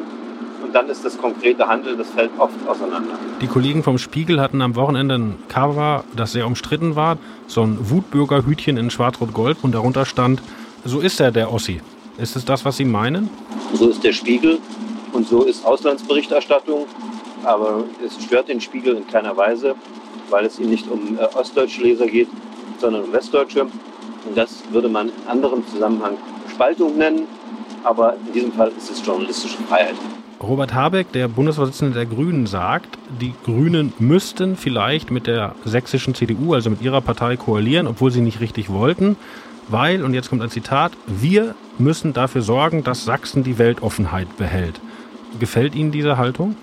und 0.62 0.74
dann 0.74 0.88
ist 0.88 1.04
das 1.04 1.18
konkrete 1.18 1.66
Handeln, 1.66 1.98
das 1.98 2.08
fällt 2.10 2.30
oft 2.38 2.54
auseinander. 2.68 3.14
Die 3.40 3.46
Kollegen 3.46 3.82
vom 3.82 3.98
Spiegel 3.98 4.40
hatten 4.40 4.62
am 4.62 4.76
Wochenende 4.76 5.16
ein 5.16 5.38
Cover, 5.48 6.04
das 6.14 6.32
sehr 6.32 6.46
umstritten 6.46 6.96
war. 6.96 7.18
So 7.46 7.62
ein 7.62 7.90
Wutbürgerhütchen 7.90 8.76
in 8.76 8.90
Schwarz-Rot-Gold 8.90 9.58
und 9.62 9.74
darunter 9.74 10.04
stand, 10.04 10.40
so 10.84 11.00
ist 11.00 11.20
er, 11.20 11.32
der 11.32 11.52
Ossi. 11.52 11.80
Ist 12.18 12.36
es 12.36 12.44
das, 12.44 12.64
was 12.64 12.76
Sie 12.76 12.84
meinen? 12.84 13.28
So 13.74 13.88
ist 13.88 14.02
der 14.02 14.12
Spiegel 14.12 14.58
und 15.12 15.28
so 15.28 15.42
ist 15.42 15.64
Auslandsberichterstattung. 15.64 16.86
Aber 17.46 17.84
es 18.04 18.22
stört 18.22 18.48
den 18.48 18.60
Spiegel 18.60 18.96
in 18.96 19.06
keiner 19.06 19.36
Weise, 19.36 19.74
weil 20.28 20.44
es 20.44 20.58
ihm 20.58 20.68
nicht 20.68 20.90
um 20.90 21.18
äh, 21.18 21.22
ostdeutsche 21.34 21.82
Leser 21.82 22.06
geht, 22.06 22.28
sondern 22.78 23.04
um 23.04 23.12
westdeutsche. 23.12 23.62
Und 23.62 24.36
das 24.36 24.62
würde 24.70 24.88
man 24.88 25.08
in 25.08 25.14
anderem 25.28 25.66
Zusammenhang 25.66 26.16
Spaltung 26.52 26.98
nennen 26.98 27.26
aber 27.86 28.16
in 28.26 28.32
diesem 28.32 28.52
Fall 28.52 28.72
ist 28.76 28.90
es 28.90 29.06
journalistische 29.06 29.58
Freiheit. 29.68 29.94
Robert 30.42 30.74
Habeck, 30.74 31.12
der 31.12 31.28
Bundesvorsitzende 31.28 31.94
der 31.94 32.04
Grünen, 32.04 32.46
sagt, 32.46 32.98
die 33.20 33.32
Grünen 33.44 33.92
müssten 33.98 34.56
vielleicht 34.56 35.10
mit 35.10 35.26
der 35.26 35.54
sächsischen 35.64 36.14
CDU, 36.14 36.52
also 36.52 36.68
mit 36.68 36.82
ihrer 36.82 37.00
Partei, 37.00 37.36
koalieren, 37.36 37.86
obwohl 37.86 38.10
sie 38.10 38.20
nicht 38.20 38.40
richtig 38.40 38.70
wollten, 38.70 39.16
weil, 39.68 40.04
und 40.04 40.14
jetzt 40.14 40.28
kommt 40.28 40.42
ein 40.42 40.50
Zitat, 40.50 40.92
wir 41.06 41.54
müssen 41.78 42.12
dafür 42.12 42.42
sorgen, 42.42 42.84
dass 42.84 43.04
Sachsen 43.04 43.44
die 43.44 43.58
Weltoffenheit 43.58 44.36
behält. 44.36 44.80
Gefällt 45.40 45.74
Ihnen 45.74 45.90
diese 45.90 46.18
Haltung? 46.18 46.56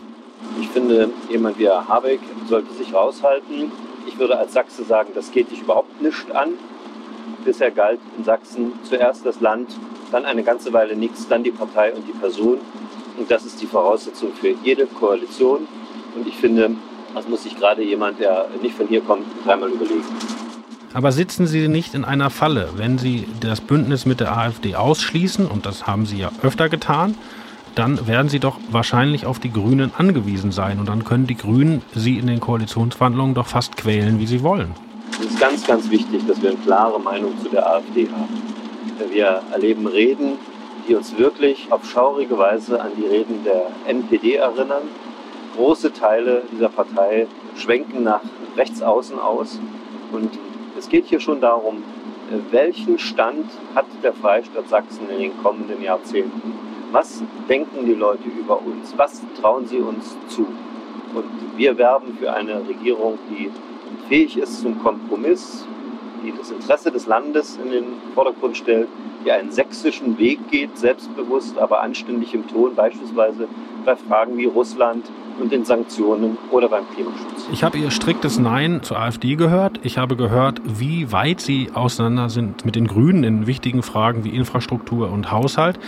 Ich 0.60 0.68
finde, 0.70 1.10
jemand 1.30 1.58
wie 1.60 1.66
Herr 1.66 1.88
Habeck 1.88 2.20
sollte 2.48 2.74
sich 2.74 2.94
raushalten. 2.94 3.72
Ich 4.08 4.18
würde 4.18 4.38
als 4.38 4.54
Sachse 4.54 4.84
sagen, 4.84 5.10
das 5.16 5.32
geht 5.32 5.52
dich 5.52 5.62
überhaupt 5.62 6.02
nicht 6.02 6.32
an. 6.32 6.50
Bisher 7.46 7.72
galt 7.72 8.00
in 8.18 8.24
Sachsen 8.24 8.74
zuerst 8.84 9.26
das 9.26 9.42
Land, 9.42 9.70
dann 10.12 10.26
eine 10.26 10.44
ganze 10.44 10.72
Weile 10.72 10.96
nichts, 10.96 11.28
dann 11.28 11.44
die 11.44 11.52
Partei 11.52 11.94
und 11.94 12.08
die 12.08 12.14
Person. 12.14 12.60
Und 13.18 13.30
das 13.30 13.46
ist 13.46 13.62
die 13.62 13.68
Voraussetzung 13.68 14.34
für 14.34 14.50
jede 14.64 14.86
Koalition. 14.86 15.68
Und 16.16 16.28
ich 16.28 16.36
finde, 16.36 16.72
das 17.14 17.28
muss 17.28 17.44
sich 17.44 17.58
gerade 17.58 17.84
jemand, 17.84 18.20
der 18.20 18.48
nicht 18.62 18.76
von 18.76 18.88
hier 18.88 19.02
kommt, 19.02 19.26
dreimal 19.46 19.70
überlegen. 19.70 20.04
Aber 20.94 21.12
sitzen 21.12 21.48
Sie 21.48 21.68
nicht 21.68 21.96
in 21.96 22.06
einer 22.06 22.30
Falle, 22.30 22.70
wenn 22.76 22.98
Sie 22.98 23.28
das 23.40 23.62
Bündnis 23.62 24.06
mit 24.06 24.20
der 24.20 24.38
AfD 24.38 24.76
ausschließen, 24.76 25.48
und 25.48 25.66
das 25.66 25.88
haben 25.88 26.06
Sie 26.06 26.18
ja 26.18 26.32
öfter 26.44 26.70
getan, 26.70 27.16
dann 27.76 28.08
werden 28.08 28.30
Sie 28.30 28.40
doch 28.40 28.58
wahrscheinlich 28.70 29.26
auf 29.26 29.40
die 29.40 29.52
Grünen 29.52 29.92
angewiesen 29.98 30.52
sein. 30.52 30.80
Und 30.80 30.90
dann 30.90 31.04
können 31.04 31.28
die 31.28 31.36
Grünen 31.36 31.82
Sie 31.94 32.18
in 32.18 32.28
den 32.28 32.40
Koalitionsverhandlungen 32.40 33.34
doch 33.34 33.48
fast 33.48 33.78
quälen, 33.78 34.20
wie 34.20 34.28
sie 34.28 34.44
wollen. 34.44 34.74
Es 35.20 35.26
ist 35.26 35.40
ganz, 35.40 35.66
ganz 35.66 35.90
wichtig, 35.90 36.26
dass 36.28 36.42
wir 36.42 36.52
eine 36.52 36.60
klare 36.60 37.00
Meinung 37.00 37.34
zu 37.42 37.50
der 37.50 37.68
AfD 37.68 38.08
haben. 38.10 38.42
Wir 39.12 39.42
erleben 39.52 39.88
Reden, 39.88 40.34
die 40.88 40.96
uns 40.96 41.18
wirklich 41.18 41.68
auf 41.72 41.90
schaurige 41.90 42.38
Weise 42.38 42.82
an 42.82 42.92
die 42.98 43.06
Reden 43.06 43.44
der 43.44 43.68
NPD 43.88 44.36
erinnern. 44.36 44.84
Große 45.56 45.94
Teile 45.94 46.44
dieser 46.52 46.70
Partei 46.70 47.28
schwenken 47.56 48.04
nach 48.04 48.22
rechts 48.58 48.82
außen 48.82 49.20
aus. 49.20 49.60
Und 50.12 50.32
es 50.78 50.90
geht 50.90 51.06
hier 51.06 51.20
schon 51.20 51.42
darum, 51.42 51.84
welchen 52.52 52.98
Stand 52.98 53.46
hat 53.76 53.86
der 54.02 54.14
Freistaat 54.14 54.68
Sachsen 54.70 55.10
in 55.10 55.20
den 55.20 55.44
kommenden 55.44 55.82
Jahrzehnten? 55.82 56.73
Was 56.94 57.24
denken 57.50 57.88
die 57.88 57.96
Leute 57.96 58.30
über 58.30 58.62
uns? 58.62 58.94
Was 58.96 59.20
trauen 59.42 59.66
sie 59.66 59.80
uns 59.80 60.16
zu? 60.28 60.46
Und 61.16 61.26
wir 61.58 61.76
werben 61.80 62.16
für 62.20 62.32
eine 62.32 62.68
Regierung, 62.68 63.18
die 63.32 63.50
fähig 64.08 64.38
ist 64.38 64.62
zum 64.62 64.80
Kompromiss, 64.84 65.66
die 66.24 66.32
das 66.38 66.52
Interesse 66.52 66.92
des 66.92 67.08
Landes 67.08 67.58
in 67.64 67.72
den 67.72 67.86
Vordergrund 68.14 68.58
stellt, 68.58 68.88
die 69.26 69.32
einen 69.32 69.52
sächsischen 69.52 70.20
Weg 70.20 70.52
geht, 70.52 70.78
selbstbewusst, 70.78 71.58
aber 71.58 71.82
anständig 71.82 72.36
im 72.36 72.48
Ton, 72.48 72.76
beispielsweise 72.76 73.48
bei 73.86 73.96
Fragen 73.96 74.38
wie 74.38 74.46
Russland 74.46 75.04
und 75.40 75.52
den 75.52 75.66
Sanktionen 75.66 76.38
oder 76.52 76.70
beim 76.70 76.84
Klimaschutz. 76.94 77.48
Ich 77.52 77.64
habe 77.64 77.80
Ihr 77.80 77.90
striktes 77.90 78.38
Nein 78.38 78.82
zur 78.84 79.00
AfD 79.00 79.36
gehört. 79.36 79.80
Ich 79.82 79.98
habe 79.98 80.16
gehört, 80.16 80.62
wie 80.64 81.12
weit 81.12 81.42
Sie 81.42 81.72
auseinander 81.74 82.30
sind 82.30 82.66
mit 82.66 82.76
den 82.76 82.86
Grünen 82.86 83.24
in 83.24 83.48
wichtigen 83.48 83.82
Fragen 83.82 84.24
wie 84.24 84.30
Infrastruktur 84.30 85.12
und 85.12 85.32
Haushalt. 85.32 85.80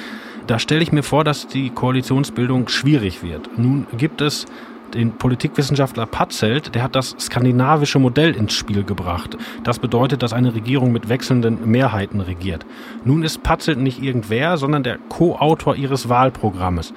Da 0.47 0.59
stelle 0.59 0.83
ich 0.83 0.91
mir 0.91 1.03
vor, 1.03 1.23
dass 1.23 1.47
die 1.47 1.71
Koalitionsbildung 1.71 2.67
schwierig 2.67 3.23
wird. 3.23 3.57
Nun 3.57 3.87
gibt 3.97 4.21
es 4.21 4.45
den 4.93 5.11
Politikwissenschaftler 5.11 6.05
Patzelt, 6.05 6.75
der 6.75 6.83
hat 6.83 6.95
das 6.95 7.15
skandinavische 7.19 7.99
Modell 7.99 8.35
ins 8.35 8.53
Spiel 8.53 8.83
gebracht. 8.83 9.37
Das 9.63 9.79
bedeutet, 9.79 10.23
dass 10.23 10.33
eine 10.33 10.53
Regierung 10.53 10.91
mit 10.91 11.09
wechselnden 11.09 11.69
Mehrheiten 11.69 12.21
regiert. 12.21 12.65
Nun 13.03 13.23
ist 13.23 13.43
Patzelt 13.43 13.79
nicht 13.79 14.01
irgendwer, 14.01 14.57
sondern 14.57 14.83
der 14.83 14.97
Co-Autor 15.09 15.75
ihres 15.75 16.07
Wahlprogrammes. 16.09 16.93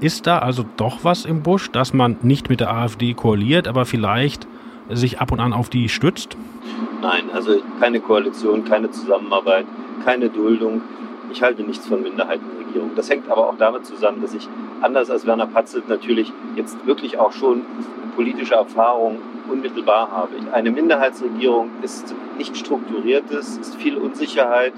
Ist 0.00 0.26
da 0.26 0.38
also 0.38 0.64
doch 0.76 1.00
was 1.02 1.24
im 1.24 1.42
Busch, 1.42 1.70
dass 1.70 1.92
man 1.92 2.16
nicht 2.22 2.48
mit 2.48 2.60
der 2.60 2.72
AfD 2.72 3.14
koaliert, 3.14 3.68
aber 3.68 3.84
vielleicht 3.84 4.46
sich 4.90 5.20
ab 5.20 5.32
und 5.32 5.40
an 5.40 5.52
auf 5.52 5.68
die 5.68 5.88
stützt? 5.88 6.36
Nein, 7.00 7.24
also 7.34 7.60
keine 7.80 8.00
Koalition, 8.00 8.64
keine 8.64 8.90
Zusammenarbeit, 8.90 9.66
keine 10.04 10.28
Duldung. 10.28 10.80
Ich 11.32 11.42
halte 11.42 11.62
nichts 11.62 11.86
von 11.86 12.04
Minderheitenregierung. 12.72 12.94
Das 12.94 13.10
hängt 13.10 13.30
aber 13.30 13.48
auch 13.48 13.56
damit 13.56 13.86
zusammen, 13.86 14.20
dass 14.22 14.34
ich 14.34 14.48
anders 14.80 15.10
als 15.10 15.26
Werner 15.26 15.46
Patzelt 15.46 15.88
natürlich 15.88 16.32
jetzt 16.56 16.84
wirklich 16.86 17.18
auch 17.18 17.32
schon 17.32 17.62
politische 18.16 18.54
Erfahrung 18.54 19.18
unmittelbar 19.48 20.10
habe. 20.10 20.32
Eine 20.52 20.70
Minderheitsregierung 20.70 21.70
ist 21.82 22.14
nicht 22.36 22.56
strukturiertes, 22.56 23.58
ist 23.58 23.76
viel 23.76 23.96
Unsicherheit 23.96 24.74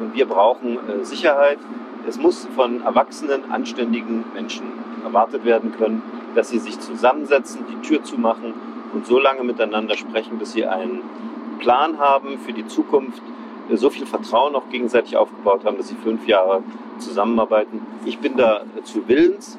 und 0.00 0.14
wir 0.14 0.26
brauchen 0.26 0.78
äh, 0.88 1.04
Sicherheit. 1.04 1.58
Es 2.06 2.18
muss 2.18 2.48
von 2.56 2.82
erwachsenen, 2.82 3.50
anständigen 3.50 4.24
Menschen 4.34 4.64
erwartet 5.04 5.44
werden 5.44 5.72
können, 5.76 6.02
dass 6.34 6.48
sie 6.48 6.58
sich 6.58 6.80
zusammensetzen, 6.80 7.64
die 7.70 7.86
Tür 7.86 8.02
zumachen 8.02 8.54
und 8.94 9.06
so 9.06 9.18
lange 9.18 9.44
miteinander 9.44 9.96
sprechen, 9.96 10.38
bis 10.38 10.52
sie 10.52 10.64
einen 10.64 11.02
Plan 11.58 11.98
haben 11.98 12.38
für 12.38 12.52
die 12.52 12.66
Zukunft, 12.66 13.22
so 13.76 13.90
viel 13.90 14.06
Vertrauen 14.06 14.54
auch 14.54 14.68
gegenseitig 14.70 15.16
aufgebaut 15.16 15.64
haben, 15.64 15.76
dass 15.76 15.88
sie 15.88 15.96
fünf 15.96 16.26
Jahre 16.26 16.62
zusammenarbeiten. 16.98 17.80
Ich 18.04 18.18
bin 18.18 18.36
da 18.36 18.62
zu 18.84 19.06
willens, 19.08 19.58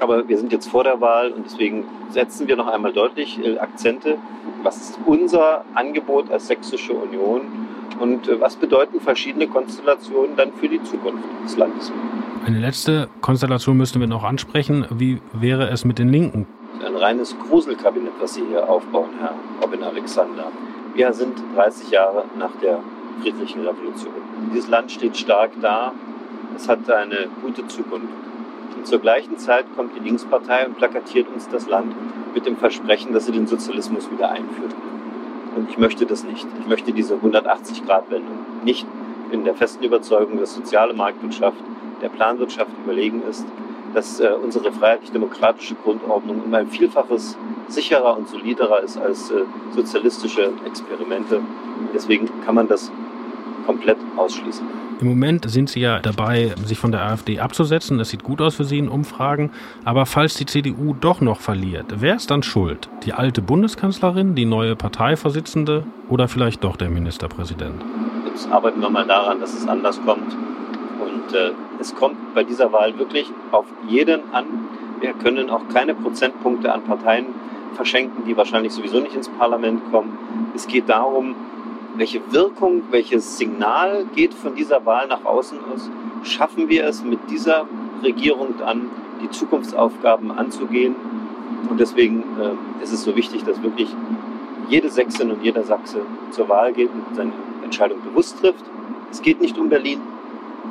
aber 0.00 0.26
wir 0.28 0.38
sind 0.38 0.52
jetzt 0.52 0.68
vor 0.68 0.84
der 0.84 1.00
Wahl 1.00 1.32
und 1.32 1.44
deswegen 1.44 1.84
setzen 2.10 2.48
wir 2.48 2.56
noch 2.56 2.66
einmal 2.66 2.92
deutlich 2.92 3.38
äh, 3.44 3.58
Akzente. 3.58 4.16
Was 4.62 4.76
ist 4.76 4.98
unser 5.06 5.64
Angebot 5.74 6.30
als 6.30 6.46
Sächsische 6.46 6.92
Union 6.92 7.42
und 8.00 8.28
äh, 8.28 8.40
was 8.40 8.56
bedeuten 8.56 9.00
verschiedene 9.00 9.46
Konstellationen 9.46 10.36
dann 10.36 10.52
für 10.54 10.68
die 10.68 10.82
Zukunft 10.82 11.24
des 11.44 11.56
Landes? 11.56 11.92
Eine 12.46 12.58
letzte 12.58 13.08
Konstellation 13.20 13.76
müssten 13.76 14.00
wir 14.00 14.06
noch 14.06 14.24
ansprechen. 14.24 14.86
Wie 14.90 15.20
wäre 15.34 15.68
es 15.68 15.84
mit 15.84 15.98
den 15.98 16.08
Linken? 16.08 16.46
Ein 16.84 16.96
reines 16.96 17.36
Gruselkabinett, 17.38 18.12
was 18.18 18.34
Sie 18.34 18.42
hier 18.48 18.66
aufbauen, 18.66 19.10
Herr 19.20 19.34
Robin 19.62 19.82
Alexander. 19.82 20.46
Wir 20.94 21.12
sind 21.12 21.34
30 21.54 21.90
Jahre 21.90 22.24
nach 22.38 22.50
der 22.62 22.78
friedlichen 23.20 23.66
Revolution. 23.66 24.12
Dieses 24.52 24.68
Land 24.68 24.92
steht 24.92 25.16
stark 25.16 25.52
da. 25.60 25.92
Es 26.56 26.68
hat 26.68 26.90
eine 26.90 27.28
gute 27.42 27.66
Zukunft. 27.66 28.08
Und 28.76 28.86
zur 28.86 28.98
gleichen 28.98 29.38
Zeit 29.38 29.66
kommt 29.76 29.94
die 29.96 30.00
Linkspartei 30.00 30.66
und 30.66 30.76
plakatiert 30.76 31.28
uns 31.28 31.48
das 31.48 31.68
Land 31.68 31.94
mit 32.34 32.46
dem 32.46 32.56
Versprechen, 32.56 33.12
dass 33.12 33.26
sie 33.26 33.32
den 33.32 33.46
Sozialismus 33.46 34.10
wieder 34.10 34.30
einführt. 34.30 34.74
Und 35.56 35.68
ich 35.68 35.78
möchte 35.78 36.06
das 36.06 36.24
nicht. 36.24 36.46
Ich 36.60 36.66
möchte 36.66 36.92
diese 36.92 37.16
180-Grad-Wendung 37.16 38.38
nicht 38.64 38.86
in 39.32 39.44
der 39.44 39.54
festen 39.54 39.84
Überzeugung, 39.84 40.38
dass 40.38 40.54
soziale 40.54 40.94
Marktwirtschaft 40.94 41.58
der 42.02 42.08
Planwirtschaft 42.08 42.70
überlegen 42.84 43.22
ist, 43.28 43.44
dass 43.94 44.20
äh, 44.20 44.30
unsere 44.42 44.72
freiheitlich-demokratische 44.72 45.74
Grundordnung 45.74 46.42
um 46.44 46.54
ein 46.54 46.68
Vielfaches 46.68 47.36
sicherer 47.68 48.16
und 48.16 48.28
soliderer 48.28 48.80
ist 48.80 48.96
als 48.96 49.30
äh, 49.30 49.42
sozialistische 49.74 50.52
Experimente. 50.64 51.40
Deswegen 51.94 52.28
kann 52.44 52.54
man 52.54 52.68
das 52.68 52.90
komplett 53.66 53.98
ausschließen. 54.16 54.66
Im 55.00 55.08
Moment 55.08 55.50
sind 55.50 55.70
Sie 55.70 55.80
ja 55.80 56.00
dabei, 56.00 56.54
sich 56.66 56.78
von 56.78 56.92
der 56.92 57.02
AfD 57.02 57.40
abzusetzen. 57.40 57.96
Das 57.96 58.10
sieht 58.10 58.22
gut 58.22 58.42
aus 58.42 58.56
für 58.56 58.64
Sie 58.64 58.78
in 58.78 58.88
Umfragen. 58.88 59.50
Aber 59.84 60.04
falls 60.04 60.34
die 60.34 60.44
CDU 60.44 60.94
doch 61.00 61.22
noch 61.22 61.40
verliert, 61.40 61.86
wer 61.96 62.16
ist 62.16 62.30
dann 62.30 62.42
schuld? 62.42 62.90
Die 63.04 63.14
alte 63.14 63.40
Bundeskanzlerin, 63.40 64.34
die 64.34 64.44
neue 64.44 64.76
Parteivorsitzende 64.76 65.84
oder 66.10 66.28
vielleicht 66.28 66.64
doch 66.64 66.76
der 66.76 66.90
Ministerpräsident? 66.90 67.82
Jetzt 68.26 68.50
arbeiten 68.52 68.80
wir 68.80 68.90
mal 68.90 69.06
daran, 69.06 69.40
dass 69.40 69.54
es 69.54 69.66
anders 69.66 69.98
kommt. 70.04 70.36
Und 71.00 71.34
äh, 71.34 71.52
es 71.78 71.94
kommt 71.94 72.34
bei 72.34 72.44
dieser 72.44 72.70
Wahl 72.72 72.98
wirklich 72.98 73.26
auf 73.52 73.64
jeden 73.88 74.20
an. 74.32 74.44
Wir 75.00 75.14
können 75.14 75.48
auch 75.48 75.66
keine 75.72 75.94
Prozentpunkte 75.94 76.70
an 76.72 76.82
Parteien 76.82 77.24
verschenken, 77.74 78.24
die 78.26 78.36
wahrscheinlich 78.36 78.72
sowieso 78.74 79.00
nicht 79.00 79.14
ins 79.14 79.30
Parlament 79.30 79.80
kommen. 79.90 80.18
Es 80.54 80.66
geht 80.66 80.90
darum, 80.90 81.34
welche 82.00 82.20
Wirkung, 82.32 82.82
welches 82.90 83.36
Signal 83.36 84.06
geht 84.16 84.32
von 84.32 84.54
dieser 84.54 84.86
Wahl 84.86 85.06
nach 85.06 85.22
außen 85.24 85.58
aus? 85.72 85.90
Schaffen 86.22 86.70
wir 86.70 86.86
es 86.86 87.04
mit 87.04 87.18
dieser 87.30 87.66
Regierung 88.02 88.58
an, 88.62 88.90
die 89.22 89.30
Zukunftsaufgaben 89.30 90.30
anzugehen? 90.30 90.96
Und 91.68 91.78
deswegen 91.78 92.24
äh, 92.40 92.82
ist 92.82 92.92
es 92.92 93.02
so 93.02 93.14
wichtig, 93.16 93.44
dass 93.44 93.62
wirklich 93.62 93.94
jede 94.70 94.88
Sächsin 94.88 95.30
und 95.30 95.44
jeder 95.44 95.62
Sachse 95.62 96.00
zur 96.30 96.48
Wahl 96.48 96.72
geht 96.72 96.88
und 96.88 97.14
seine 97.14 97.32
Entscheidung 97.62 97.98
bewusst 98.02 98.40
trifft. 98.40 98.64
Es 99.10 99.20
geht 99.20 99.42
nicht 99.42 99.58
um 99.58 99.68
Berlin, 99.68 100.00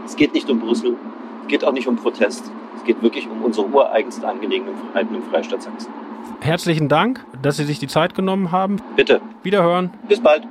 es 0.08 0.16
geht 0.16 0.34
nicht 0.34 0.50
um 0.50 0.60
Brüssel, 0.60 0.96
es 1.44 1.48
geht 1.48 1.64
auch 1.64 1.74
nicht 1.74 1.88
um 1.88 1.96
Protest. 1.96 2.52
Es 2.76 2.84
geht 2.86 3.04
wirklich 3.04 3.28
um 3.28 3.44
unsere 3.44 3.68
ureigensten 3.68 4.26
Angelegenheiten 4.26 5.14
im 5.14 5.22
Freistaat 5.24 5.62
Sachsen. 5.62 5.94
Herzlichen 6.40 6.88
Dank, 6.88 7.24
dass 7.42 7.58
Sie 7.58 7.66
sich 7.66 7.78
die 7.78 7.88
Zeit 7.88 8.16
genommen 8.16 8.52
haben. 8.52 8.78
Bitte. 8.96 9.22
Wiederhören. 9.44 9.92
Bis 10.08 10.22
bald. 10.22 10.48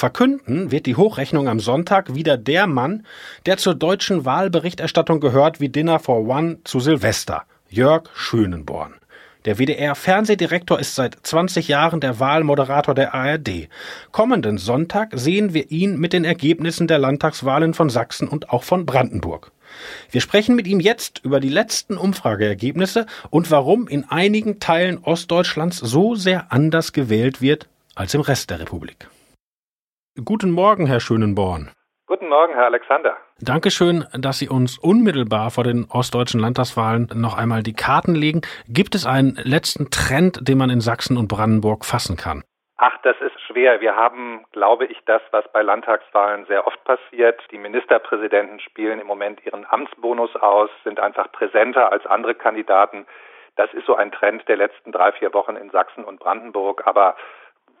Verkünden 0.00 0.72
wird 0.72 0.86
die 0.86 0.96
Hochrechnung 0.96 1.46
am 1.46 1.60
Sonntag 1.60 2.14
wieder 2.14 2.38
der 2.38 2.66
Mann, 2.66 3.04
der 3.44 3.58
zur 3.58 3.74
deutschen 3.74 4.24
Wahlberichterstattung 4.24 5.20
gehört 5.20 5.60
wie 5.60 5.68
Dinner 5.68 5.98
for 5.98 6.26
One 6.26 6.56
zu 6.64 6.80
Silvester, 6.80 7.42
Jörg 7.68 8.04
Schönenborn. 8.14 8.94
Der 9.44 9.58
WDR-Fernsehdirektor 9.58 10.80
ist 10.80 10.94
seit 10.94 11.18
20 11.22 11.68
Jahren 11.68 12.00
der 12.00 12.18
Wahlmoderator 12.18 12.94
der 12.94 13.12
ARD. 13.12 13.68
Kommenden 14.10 14.56
Sonntag 14.56 15.10
sehen 15.12 15.52
wir 15.52 15.70
ihn 15.70 15.98
mit 15.98 16.14
den 16.14 16.24
Ergebnissen 16.24 16.86
der 16.86 16.98
Landtagswahlen 16.98 17.74
von 17.74 17.90
Sachsen 17.90 18.26
und 18.26 18.48
auch 18.48 18.64
von 18.64 18.86
Brandenburg. 18.86 19.52
Wir 20.10 20.22
sprechen 20.22 20.56
mit 20.56 20.66
ihm 20.66 20.80
jetzt 20.80 21.20
über 21.24 21.40
die 21.40 21.50
letzten 21.50 21.98
Umfrageergebnisse 21.98 23.04
und 23.28 23.50
warum 23.50 23.86
in 23.86 24.08
einigen 24.08 24.60
Teilen 24.60 24.96
Ostdeutschlands 24.96 25.76
so 25.76 26.14
sehr 26.14 26.50
anders 26.50 26.94
gewählt 26.94 27.42
wird 27.42 27.68
als 27.94 28.14
im 28.14 28.22
Rest 28.22 28.48
der 28.48 28.60
Republik. 28.60 29.10
Guten 30.24 30.50
Morgen, 30.50 30.86
Herr 30.86 31.00
Schönenborn. 31.00 31.70
Guten 32.06 32.28
Morgen, 32.28 32.52
Herr 32.52 32.66
Alexander. 32.66 33.16
Dankeschön, 33.40 34.04
dass 34.12 34.38
Sie 34.38 34.48
uns 34.48 34.78
unmittelbar 34.78 35.50
vor 35.50 35.64
den 35.64 35.86
ostdeutschen 35.88 36.40
Landtagswahlen 36.40 37.08
noch 37.14 37.38
einmal 37.38 37.62
die 37.62 37.72
Karten 37.72 38.14
legen. 38.14 38.42
Gibt 38.68 38.94
es 38.94 39.06
einen 39.06 39.38
letzten 39.42 39.90
Trend, 39.90 40.46
den 40.46 40.58
man 40.58 40.68
in 40.68 40.80
Sachsen 40.80 41.16
und 41.16 41.28
Brandenburg 41.28 41.84
fassen 41.86 42.16
kann? 42.16 42.42
Ach, 42.76 42.96
das 43.02 43.16
ist 43.20 43.40
schwer. 43.46 43.80
Wir 43.80 43.94
haben, 43.94 44.44
glaube 44.52 44.86
ich, 44.86 44.98
das, 45.06 45.22
was 45.30 45.44
bei 45.52 45.62
Landtagswahlen 45.62 46.44
sehr 46.46 46.66
oft 46.66 46.82
passiert. 46.84 47.40
Die 47.50 47.58
Ministerpräsidenten 47.58 48.60
spielen 48.60 49.00
im 49.00 49.06
Moment 49.06 49.44
ihren 49.46 49.64
Amtsbonus 49.68 50.34
aus, 50.36 50.70
sind 50.84 51.00
einfach 51.00 51.30
präsenter 51.32 51.92
als 51.92 52.04
andere 52.04 52.34
Kandidaten. 52.34 53.06
Das 53.56 53.72
ist 53.72 53.86
so 53.86 53.94
ein 53.94 54.12
Trend 54.12 54.46
der 54.48 54.56
letzten 54.56 54.92
drei, 54.92 55.12
vier 55.12 55.32
Wochen 55.32 55.56
in 55.56 55.70
Sachsen 55.70 56.04
und 56.04 56.20
Brandenburg. 56.20 56.86
Aber 56.86 57.16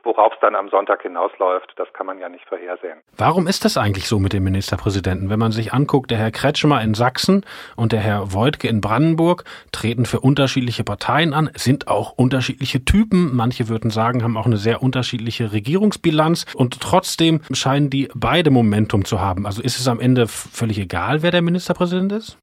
Worauf 0.02 0.32
es 0.32 0.40
dann 0.40 0.54
am 0.54 0.68
Sonntag 0.70 1.02
hinausläuft, 1.02 1.72
das 1.76 1.92
kann 1.92 2.06
man 2.06 2.18
ja 2.18 2.28
nicht 2.28 2.46
vorhersehen. 2.46 3.00
Warum 3.18 3.46
ist 3.46 3.64
das 3.64 3.76
eigentlich 3.76 4.08
so 4.08 4.18
mit 4.18 4.32
dem 4.32 4.44
Ministerpräsidenten? 4.44 5.28
Wenn 5.28 5.38
man 5.38 5.52
sich 5.52 5.74
anguckt, 5.74 6.10
der 6.10 6.18
Herr 6.18 6.30
Kretschmer 6.30 6.80
in 6.82 6.94
Sachsen 6.94 7.44
und 7.76 7.92
der 7.92 8.00
Herr 8.00 8.32
Voigtke 8.32 8.68
in 8.68 8.80
Brandenburg 8.80 9.44
treten 9.72 10.06
für 10.06 10.20
unterschiedliche 10.20 10.84
Parteien 10.84 11.34
an, 11.34 11.50
sind 11.54 11.88
auch 11.88 12.12
unterschiedliche 12.16 12.84
Typen. 12.84 13.36
Manche 13.36 13.68
würden 13.68 13.90
sagen, 13.90 14.22
haben 14.22 14.38
auch 14.38 14.46
eine 14.46 14.56
sehr 14.56 14.82
unterschiedliche 14.82 15.52
Regierungsbilanz 15.52 16.46
und 16.54 16.80
trotzdem 16.80 17.42
scheinen 17.52 17.90
die 17.90 18.08
beide 18.14 18.50
Momentum 18.50 19.04
zu 19.04 19.20
haben. 19.20 19.44
Also 19.44 19.62
ist 19.62 19.78
es 19.78 19.86
am 19.86 20.00
Ende 20.00 20.26
völlig 20.26 20.78
egal, 20.78 21.22
wer 21.22 21.30
der 21.30 21.42
Ministerpräsident 21.42 22.12
ist? 22.12 22.38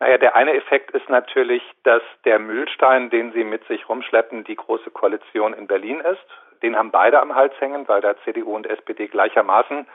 Naja, 0.00 0.16
der 0.16 0.36
eine 0.36 0.54
Effekt 0.54 0.92
ist 0.92 1.08
natürlich, 1.10 1.62
dass 1.82 2.02
der 2.24 2.38
Mühlstein, 2.38 3.10
den 3.10 3.32
Sie 3.32 3.42
mit 3.44 3.66
sich 3.66 3.88
rumschleppen, 3.88 4.44
die 4.44 4.54
Große 4.54 4.90
Koalition 4.90 5.54
in 5.54 5.66
Berlin 5.66 6.00
ist 6.00 6.24
den 6.62 6.76
haben 6.76 6.90
beide 6.90 7.20
am 7.20 7.34
Hals 7.34 7.54
hängen, 7.60 7.88
weil 7.88 8.00
da 8.00 8.14
CDU 8.24 8.54
und 8.54 8.66
SPD 8.66 9.06
gleichermaßen 9.06 9.86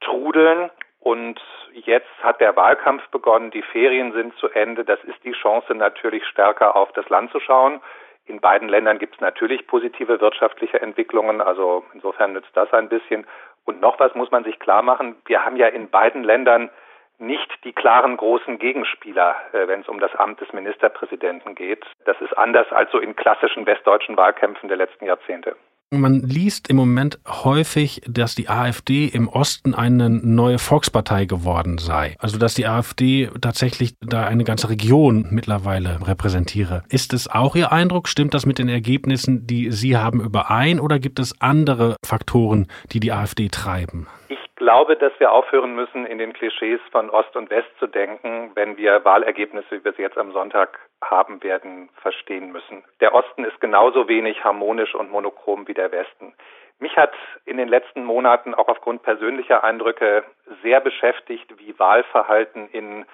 trudeln. 0.00 0.70
Und 1.00 1.40
jetzt 1.72 2.10
hat 2.22 2.40
der 2.40 2.54
Wahlkampf 2.56 3.06
begonnen, 3.08 3.50
die 3.50 3.62
Ferien 3.62 4.12
sind 4.12 4.36
zu 4.36 4.48
Ende. 4.48 4.84
Das 4.84 5.02
ist 5.04 5.22
die 5.24 5.32
Chance, 5.32 5.74
natürlich 5.74 6.24
stärker 6.26 6.76
auf 6.76 6.92
das 6.92 7.08
Land 7.08 7.32
zu 7.32 7.40
schauen. 7.40 7.80
In 8.26 8.40
beiden 8.40 8.68
Ländern 8.68 8.98
gibt 8.98 9.16
es 9.16 9.20
natürlich 9.20 9.66
positive 9.66 10.20
wirtschaftliche 10.20 10.80
Entwicklungen, 10.80 11.40
also 11.40 11.84
insofern 11.92 12.34
nützt 12.34 12.56
das 12.56 12.72
ein 12.72 12.88
bisschen. 12.88 13.26
Und 13.64 13.80
noch 13.80 13.98
was 13.98 14.14
muss 14.14 14.30
man 14.30 14.44
sich 14.44 14.60
klar 14.60 14.82
machen, 14.82 15.16
wir 15.26 15.44
haben 15.44 15.56
ja 15.56 15.66
in 15.66 15.90
beiden 15.90 16.22
Ländern 16.22 16.70
nicht 17.18 17.64
die 17.64 17.72
klaren 17.72 18.16
großen 18.16 18.58
Gegenspieler, 18.58 19.36
äh, 19.52 19.68
wenn 19.68 19.80
es 19.80 19.88
um 19.88 20.00
das 20.00 20.14
Amt 20.16 20.40
des 20.40 20.52
Ministerpräsidenten 20.52 21.54
geht. 21.54 21.84
Das 22.04 22.20
ist 22.20 22.36
anders 22.36 22.70
als 22.72 22.90
so 22.90 22.98
in 22.98 23.16
klassischen 23.16 23.66
westdeutschen 23.66 24.16
Wahlkämpfen 24.16 24.68
der 24.68 24.76
letzten 24.76 25.06
Jahrzehnte. 25.06 25.56
Man 25.94 26.22
liest 26.22 26.70
im 26.70 26.76
Moment 26.76 27.18
häufig, 27.28 28.00
dass 28.08 28.34
die 28.34 28.48
AfD 28.48 29.10
im 29.12 29.28
Osten 29.28 29.74
eine 29.74 30.08
neue 30.08 30.58
Volkspartei 30.58 31.26
geworden 31.26 31.76
sei. 31.76 32.16
Also 32.18 32.38
dass 32.38 32.54
die 32.54 32.66
AfD 32.66 33.28
tatsächlich 33.42 33.92
da 34.00 34.24
eine 34.24 34.44
ganze 34.44 34.70
Region 34.70 35.26
mittlerweile 35.30 35.98
repräsentiere. 36.08 36.82
Ist 36.88 37.12
es 37.12 37.30
auch 37.30 37.56
Ihr 37.56 37.72
Eindruck? 37.72 38.08
Stimmt 38.08 38.32
das 38.32 38.46
mit 38.46 38.58
den 38.58 38.70
Ergebnissen, 38.70 39.46
die 39.46 39.70
Sie 39.70 39.98
haben, 39.98 40.22
überein 40.22 40.80
oder 40.80 40.98
gibt 40.98 41.18
es 41.18 41.38
andere 41.42 41.96
Faktoren, 42.06 42.68
die 42.92 43.00
die 43.00 43.12
AfD 43.12 43.50
treiben? 43.50 44.06
Ich 44.28 44.38
glaube, 44.56 44.96
dass 44.96 45.12
wir 45.18 45.30
aufhören 45.30 45.74
müssen, 45.74 46.06
in 46.06 46.16
den 46.16 46.32
Klischees 46.32 46.80
von 46.90 47.10
Ost 47.10 47.36
und 47.36 47.50
West 47.50 47.68
zu 47.78 47.86
denken, 47.86 48.52
wenn 48.54 48.78
wir 48.78 49.04
Wahlergebnisse, 49.04 49.66
wie 49.72 49.84
wir 49.84 49.92
sie 49.92 50.02
jetzt 50.02 50.16
am 50.16 50.32
Sonntag 50.32 50.78
haben 51.02 51.42
werden, 51.42 51.88
verstehen 52.00 52.52
müssen. 52.52 52.84
Der 53.00 53.14
Osten 53.14 53.44
ist 53.44 53.60
genauso 53.60 54.08
wenig 54.08 54.42
harmonisch 54.44 54.94
und 54.94 55.10
monochrom 55.10 55.68
wie 55.68 55.74
der 55.74 55.92
Westen. 55.92 56.34
Mich 56.78 56.96
hat 56.96 57.12
in 57.44 57.58
den 57.58 57.68
letzten 57.68 58.04
Monaten 58.04 58.54
auch 58.54 58.68
aufgrund 58.68 59.02
persönlicher 59.02 59.62
Eindrücke 59.62 60.24
sehr 60.62 60.80
beschäftigt, 60.80 61.58
wie 61.58 61.78
Wahlverhalten 61.78 62.68
in 62.70 63.04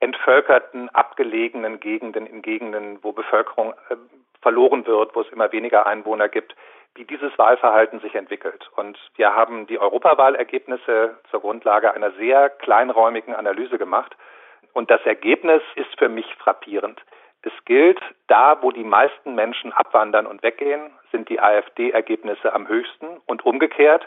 entvölkerten, 0.00 0.88
abgelegenen 0.90 1.80
Gegenden, 1.80 2.26
in 2.26 2.42
Gegenden, 2.42 3.02
wo 3.02 3.12
Bevölkerung 3.12 3.72
äh, 3.90 3.96
verloren 4.40 4.86
wird, 4.86 5.14
wo 5.16 5.22
es 5.22 5.28
immer 5.30 5.50
weniger 5.50 5.86
Einwohner 5.86 6.28
gibt, 6.28 6.54
wie 6.94 7.04
dieses 7.04 7.36
Wahlverhalten 7.38 8.00
sich 8.00 8.14
entwickelt. 8.14 8.70
Und 8.76 8.98
wir 9.16 9.34
haben 9.34 9.66
die 9.66 9.78
Europawahlergebnisse 9.78 11.18
zur 11.30 11.40
Grundlage 11.40 11.92
einer 11.94 12.12
sehr 12.12 12.50
kleinräumigen 12.50 13.34
Analyse 13.34 13.78
gemacht. 13.78 14.16
Und 14.72 14.90
das 14.90 15.04
Ergebnis 15.04 15.62
ist 15.74 15.98
für 15.98 16.08
mich 16.08 16.26
frappierend. 16.36 17.00
Es 17.48 17.64
gilt, 17.64 17.98
da 18.26 18.58
wo 18.60 18.70
die 18.72 18.84
meisten 18.84 19.34
Menschen 19.34 19.72
abwandern 19.72 20.26
und 20.26 20.42
weggehen, 20.42 20.90
sind 21.10 21.30
die 21.30 21.40
AfD-Ergebnisse 21.40 22.52
am 22.52 22.68
höchsten 22.68 23.06
und 23.24 23.46
umgekehrt 23.46 24.06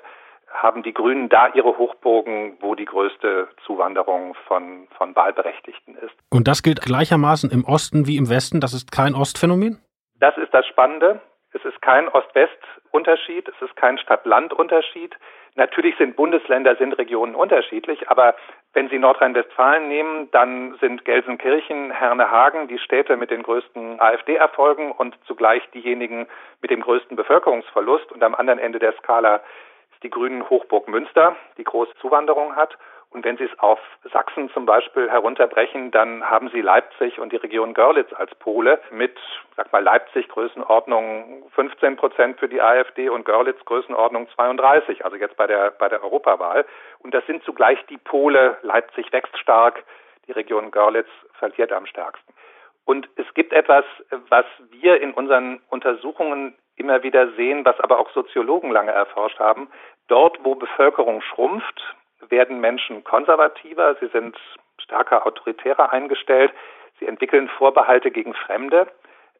haben 0.53 0.83
die 0.83 0.93
Grünen 0.93 1.29
da 1.29 1.47
ihre 1.47 1.77
Hochburgen, 1.77 2.57
wo 2.59 2.75
die 2.75 2.85
größte 2.85 3.47
Zuwanderung 3.65 4.35
von, 4.47 4.87
von 4.97 5.15
Wahlberechtigten 5.15 5.95
ist. 5.95 6.13
Und 6.29 6.47
das 6.47 6.61
gilt 6.61 6.81
gleichermaßen 6.81 7.49
im 7.49 7.63
Osten 7.63 8.05
wie 8.05 8.17
im 8.17 8.29
Westen? 8.29 8.59
Das 8.59 8.73
ist 8.73 8.91
kein 8.91 9.15
Ostphänomen? 9.15 9.79
Das 10.19 10.37
ist 10.37 10.53
das 10.53 10.67
Spannende. 10.67 11.21
Es 11.53 11.65
ist 11.65 11.81
kein 11.81 12.09
Ost-West-Unterschied, 12.09 13.47
es 13.47 13.61
ist 13.61 13.75
kein 13.75 13.97
Stadt-Land-Unterschied. 13.97 15.15
Natürlich 15.55 15.97
sind 15.97 16.15
Bundesländer, 16.15 16.77
sind 16.77 16.93
Regionen 16.93 17.35
unterschiedlich, 17.35 18.09
aber 18.09 18.35
wenn 18.73 18.87
Sie 18.89 18.97
Nordrhein-Westfalen 18.97 19.89
nehmen, 19.89 20.31
dann 20.31 20.77
sind 20.79 21.03
Gelsenkirchen, 21.03 21.91
Hernehagen 21.91 22.69
die 22.69 22.79
Städte 22.79 23.17
mit 23.17 23.31
den 23.31 23.43
größten 23.43 23.99
AfD-Erfolgen 23.99 24.91
und 24.91 25.17
zugleich 25.25 25.61
diejenigen 25.71 26.27
mit 26.61 26.71
dem 26.71 26.81
größten 26.81 27.17
Bevölkerungsverlust. 27.17 28.13
Und 28.13 28.23
am 28.23 28.33
anderen 28.33 28.59
Ende 28.59 28.79
der 28.79 28.93
Skala 28.93 29.41
ist 29.91 30.03
die 30.03 30.09
Grünen 30.09 30.49
Hochburg 30.49 30.87
Münster, 30.87 31.35
die 31.57 31.65
große 31.65 31.95
Zuwanderung 31.99 32.55
hat. 32.55 32.77
Und 33.11 33.25
wenn 33.25 33.35
Sie 33.35 33.43
es 33.43 33.59
auf 33.59 33.79
Sachsen 34.13 34.49
zum 34.51 34.65
Beispiel 34.65 35.09
herunterbrechen, 35.09 35.91
dann 35.91 36.29
haben 36.29 36.49
Sie 36.49 36.61
Leipzig 36.61 37.19
und 37.19 37.33
die 37.33 37.37
Region 37.37 37.73
Görlitz 37.73 38.11
als 38.13 38.33
Pole 38.35 38.79
mit, 38.89 39.17
sag 39.57 39.71
mal, 39.73 39.83
Leipzig 39.83 40.29
Größenordnung 40.29 41.49
15 41.53 41.97
Prozent 41.97 42.39
für 42.39 42.47
die 42.47 42.61
AfD 42.61 43.09
und 43.09 43.25
Görlitz 43.25 43.63
Größenordnung 43.65 44.29
32, 44.29 45.03
also 45.03 45.17
jetzt 45.17 45.35
bei 45.35 45.45
der, 45.45 45.71
bei 45.71 45.89
der 45.89 46.01
Europawahl. 46.01 46.65
Und 46.99 47.13
das 47.13 47.25
sind 47.25 47.43
zugleich 47.43 47.85
die 47.87 47.97
Pole. 47.97 48.57
Leipzig 48.61 49.11
wächst 49.11 49.37
stark, 49.37 49.83
die 50.27 50.31
Region 50.31 50.71
Görlitz 50.71 51.09
verliert 51.33 51.73
am 51.73 51.85
stärksten. 51.85 52.33
Und 52.85 53.09
es 53.17 53.25
gibt 53.33 53.51
etwas, 53.51 53.83
was 54.29 54.45
wir 54.69 55.01
in 55.01 55.13
unseren 55.13 55.61
Untersuchungen 55.69 56.55
immer 56.77 57.03
wieder 57.03 57.29
sehen, 57.33 57.65
was 57.65 57.79
aber 57.81 57.99
auch 57.99 58.09
Soziologen 58.11 58.71
lange 58.71 58.91
erforscht 58.91 59.39
haben. 59.39 59.69
Dort, 60.07 60.39
wo 60.43 60.55
Bevölkerung 60.55 61.21
schrumpft, 61.21 61.81
werden 62.29 62.59
Menschen 62.59 63.03
konservativer, 63.03 63.95
sie 63.99 64.07
sind 64.07 64.37
stärker 64.77 65.25
autoritärer 65.25 65.91
eingestellt, 65.91 66.51
sie 66.99 67.07
entwickeln 67.07 67.49
Vorbehalte 67.57 68.11
gegen 68.11 68.33
Fremde. 68.33 68.87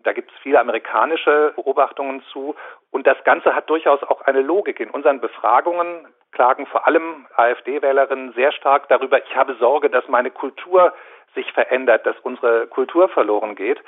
Da 0.03 0.13
gibt 0.13 0.31
es 0.31 0.37
viele 0.41 0.59
amerikanische 0.59 1.53
Beobachtungen 1.55 2.23
zu. 2.31 2.55
Und 2.89 3.05
das 3.05 3.23
Ganze 3.23 3.55
hat 3.55 3.69
durchaus 3.69 4.01
auch 4.03 4.21
eine 4.21 4.41
Logik. 4.41 4.79
In 4.79 4.89
unseren 4.89 5.21
Befragungen 5.21 6.07
klagen 6.31 6.65
vor 6.65 6.87
allem 6.87 7.27
AfD-Wählerinnen 7.35 8.33
sehr 8.33 8.51
stark 8.51 8.87
darüber, 8.89 9.23
ich 9.23 9.35
habe 9.35 9.55
Sorge, 9.55 9.89
dass 9.89 10.07
meine 10.07 10.31
Kultur 10.31 10.93
sich 11.35 11.51
verändert, 11.53 12.05
dass 12.05 12.17
unsere 12.23 12.67
Kultur 12.67 13.09
verloren 13.09 13.55
geht. 13.55 13.81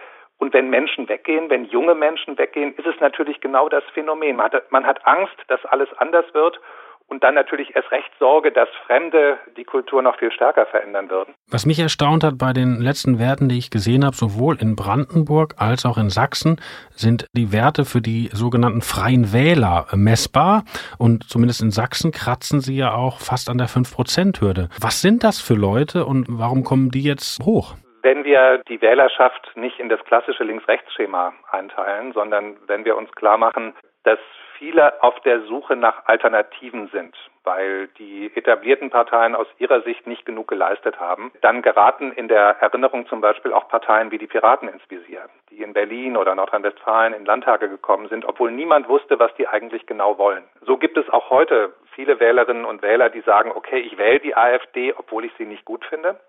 Und 0.43 0.51
wenn 0.51 0.69
Menschen 0.69 1.07
weggehen, 1.07 1.49
wenn 1.49 1.63
junge 1.63 1.95
Menschen 1.95 2.37
weggehen, 2.37 2.73
ist 2.75 2.85
es 2.85 2.99
natürlich 2.99 3.39
genau 3.39 3.69
das 3.69 3.81
Phänomen. 3.93 4.35
Man 4.35 4.51
hat, 4.51 4.69
man 4.73 4.85
hat 4.85 4.99
Angst, 5.07 5.37
dass 5.47 5.63
alles 5.63 5.87
anders 5.99 6.25
wird 6.33 6.59
und 7.07 7.23
dann 7.23 7.33
natürlich 7.33 7.73
erst 7.77 7.89
recht 7.91 8.11
Sorge, 8.19 8.51
dass 8.51 8.67
Fremde 8.85 9.37
die 9.55 9.63
Kultur 9.63 10.01
noch 10.01 10.19
viel 10.19 10.33
stärker 10.33 10.65
verändern 10.65 11.09
würden. 11.09 11.33
Was 11.49 11.65
mich 11.65 11.79
erstaunt 11.79 12.25
hat 12.25 12.37
bei 12.37 12.51
den 12.51 12.81
letzten 12.81 13.19
Werten, 13.19 13.47
die 13.47 13.57
ich 13.57 13.69
gesehen 13.71 14.03
habe, 14.03 14.17
sowohl 14.17 14.57
in 14.59 14.75
Brandenburg 14.75 15.53
als 15.59 15.85
auch 15.85 15.97
in 15.97 16.09
Sachsen, 16.09 16.59
sind 16.89 17.25
die 17.31 17.53
Werte 17.53 17.85
für 17.85 18.01
die 18.01 18.29
sogenannten 18.33 18.81
freien 18.81 19.31
Wähler 19.31 19.87
messbar. 19.93 20.65
Und 20.97 21.23
zumindest 21.29 21.61
in 21.61 21.71
Sachsen 21.71 22.11
kratzen 22.11 22.59
sie 22.59 22.75
ja 22.75 22.93
auch 22.93 23.21
fast 23.21 23.49
an 23.49 23.57
der 23.57 23.69
5-Prozent-Hürde. 23.69 24.67
Was 24.81 24.99
sind 24.99 25.23
das 25.23 25.39
für 25.39 25.55
Leute 25.55 26.05
und 26.05 26.25
warum 26.27 26.65
kommen 26.65 26.91
die 26.91 27.03
jetzt 27.03 27.41
hoch? 27.45 27.75
Wenn 28.03 28.25
wir 28.25 28.57
die 28.67 28.81
Wählerschaft 28.81 29.55
nicht 29.55 29.79
in 29.79 29.87
das 29.87 30.03
klassische 30.03 30.43
Links-Rechts-Schema 30.43 31.33
einteilen, 31.49 32.11
sondern 32.11 32.57
wenn 32.67 32.83
wir 32.83 32.97
uns 32.97 33.09
klar 33.13 33.37
machen, 33.37 33.73
dass 34.03 34.19
viele 34.57 35.01
auf 35.01 35.17
der 35.21 35.41
Suche 35.43 35.77
nach 35.77 36.05
Alternativen 36.05 36.89
sind, 36.89 37.15
weil 37.45 37.87
die 37.97 38.29
etablierten 38.35 38.89
Parteien 38.89 39.35
aus 39.35 39.47
ihrer 39.57 39.81
Sicht 39.83 40.05
nicht 40.05 40.25
genug 40.25 40.49
geleistet 40.49 40.99
haben, 40.99 41.31
dann 41.39 41.61
geraten 41.61 42.11
in 42.11 42.27
der 42.27 42.57
Erinnerung 42.59 43.07
zum 43.07 43.21
Beispiel 43.21 43.53
auch 43.53 43.69
Parteien 43.69 44.11
wie 44.11 44.17
die 44.17 44.27
Piraten 44.27 44.67
ins 44.67 44.83
Visier, 44.89 45.29
die 45.49 45.63
in 45.63 45.71
Berlin 45.71 46.17
oder 46.17 46.35
Nordrhein-Westfalen 46.35 47.13
in 47.13 47.23
Landtage 47.23 47.69
gekommen 47.69 48.09
sind, 48.09 48.25
obwohl 48.25 48.51
niemand 48.51 48.89
wusste, 48.89 49.17
was 49.17 49.33
die 49.35 49.47
eigentlich 49.47 49.85
genau 49.85 50.17
wollen. 50.17 50.43
So 50.65 50.75
gibt 50.75 50.97
es 50.97 51.09
auch 51.09 51.29
heute 51.29 51.71
viele 51.95 52.19
Wählerinnen 52.19 52.65
und 52.65 52.81
Wähler, 52.81 53.09
die 53.09 53.21
sagen, 53.21 53.53
okay, 53.55 53.79
ich 53.79 53.97
wähle 53.97 54.19
die 54.19 54.35
AfD, 54.35 54.93
obwohl 54.97 55.23
ich 55.23 55.31
sie 55.37 55.45
nicht 55.45 55.63
gut 55.63 55.85
finde. 55.85 56.19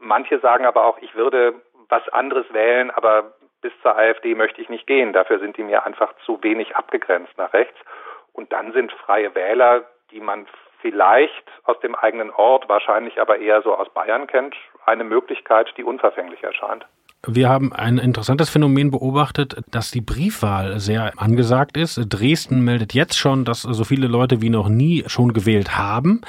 Manche 0.00 0.38
sagen 0.40 0.66
aber 0.66 0.84
auch, 0.84 0.98
ich 0.98 1.14
würde 1.14 1.54
was 1.88 2.08
anderes 2.10 2.46
wählen, 2.52 2.90
aber 2.90 3.34
bis 3.60 3.72
zur 3.82 3.96
AfD 3.96 4.34
möchte 4.34 4.60
ich 4.60 4.68
nicht 4.68 4.86
gehen. 4.86 5.12
Dafür 5.12 5.38
sind 5.38 5.56
die 5.56 5.62
mir 5.62 5.86
einfach 5.86 6.12
zu 6.24 6.42
wenig 6.42 6.76
abgegrenzt 6.76 7.32
nach 7.38 7.52
rechts. 7.52 7.76
Und 8.32 8.52
dann 8.52 8.72
sind 8.72 8.92
freie 8.92 9.34
Wähler, 9.34 9.84
die 10.10 10.20
man 10.20 10.46
vielleicht 10.80 11.44
aus 11.64 11.80
dem 11.80 11.94
eigenen 11.94 12.30
Ort, 12.30 12.68
wahrscheinlich 12.68 13.20
aber 13.20 13.38
eher 13.38 13.62
so 13.62 13.74
aus 13.74 13.88
Bayern 13.94 14.26
kennt, 14.26 14.54
eine 14.84 15.04
Möglichkeit, 15.04 15.72
die 15.78 15.84
unverfänglich 15.84 16.42
erscheint. 16.42 16.84
Wir 17.26 17.48
haben 17.48 17.72
ein 17.72 17.96
interessantes 17.96 18.50
Phänomen 18.50 18.90
beobachtet, 18.90 19.56
dass 19.70 19.90
die 19.90 20.02
Briefwahl 20.02 20.78
sehr 20.78 21.12
angesagt 21.16 21.78
ist. 21.78 21.98
Dresden 22.12 22.62
meldet 22.62 22.92
jetzt 22.92 23.16
schon, 23.16 23.46
dass 23.46 23.62
so 23.62 23.84
viele 23.84 24.08
Leute 24.08 24.42
wie 24.42 24.50
noch 24.50 24.68
nie 24.68 25.04
schon 25.06 25.32
gewählt 25.32 25.78
haben. 25.78 26.20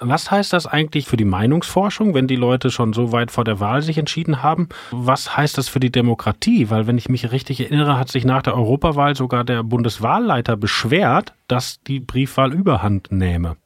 Was 0.00 0.30
heißt 0.30 0.52
das 0.52 0.66
eigentlich 0.66 1.06
für 1.06 1.16
die 1.16 1.24
Meinungsforschung, 1.24 2.14
wenn 2.14 2.26
die 2.26 2.36
Leute 2.36 2.70
schon 2.70 2.92
so 2.92 3.12
weit 3.12 3.30
vor 3.30 3.44
der 3.44 3.60
Wahl 3.60 3.80
sich 3.80 3.96
entschieden 3.96 4.42
haben? 4.42 4.68
Was 4.90 5.36
heißt 5.36 5.56
das 5.56 5.68
für 5.68 5.78
die 5.78 5.92
Demokratie? 5.92 6.68
Weil, 6.70 6.88
wenn 6.88 6.98
ich 6.98 7.08
mich 7.08 7.30
richtig 7.30 7.60
erinnere, 7.60 7.98
hat 7.98 8.08
sich 8.08 8.24
nach 8.24 8.42
der 8.42 8.54
Europawahl 8.54 9.14
sogar 9.14 9.44
der 9.44 9.62
Bundeswahlleiter 9.62 10.56
beschwert, 10.56 11.32
dass 11.46 11.80
die 11.84 12.00
Briefwahl 12.00 12.52
überhand 12.52 13.12
nähme. 13.12 13.56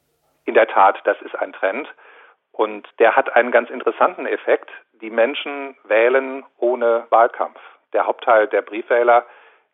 In 0.45 0.53
der 0.53 0.67
Tat, 0.67 0.97
das 1.05 1.17
ist 1.21 1.35
ein 1.35 1.53
Trend. 1.53 1.87
Und 2.51 2.87
der 2.99 3.15
hat 3.15 3.35
einen 3.35 3.51
ganz 3.51 3.69
interessanten 3.69 4.25
Effekt. 4.25 4.69
Die 5.01 5.09
Menschen 5.09 5.75
wählen 5.85 6.43
ohne 6.57 7.07
Wahlkampf. 7.09 7.59
Der 7.93 8.05
Hauptteil 8.05 8.47
der 8.47 8.61
Briefwähler 8.61 9.25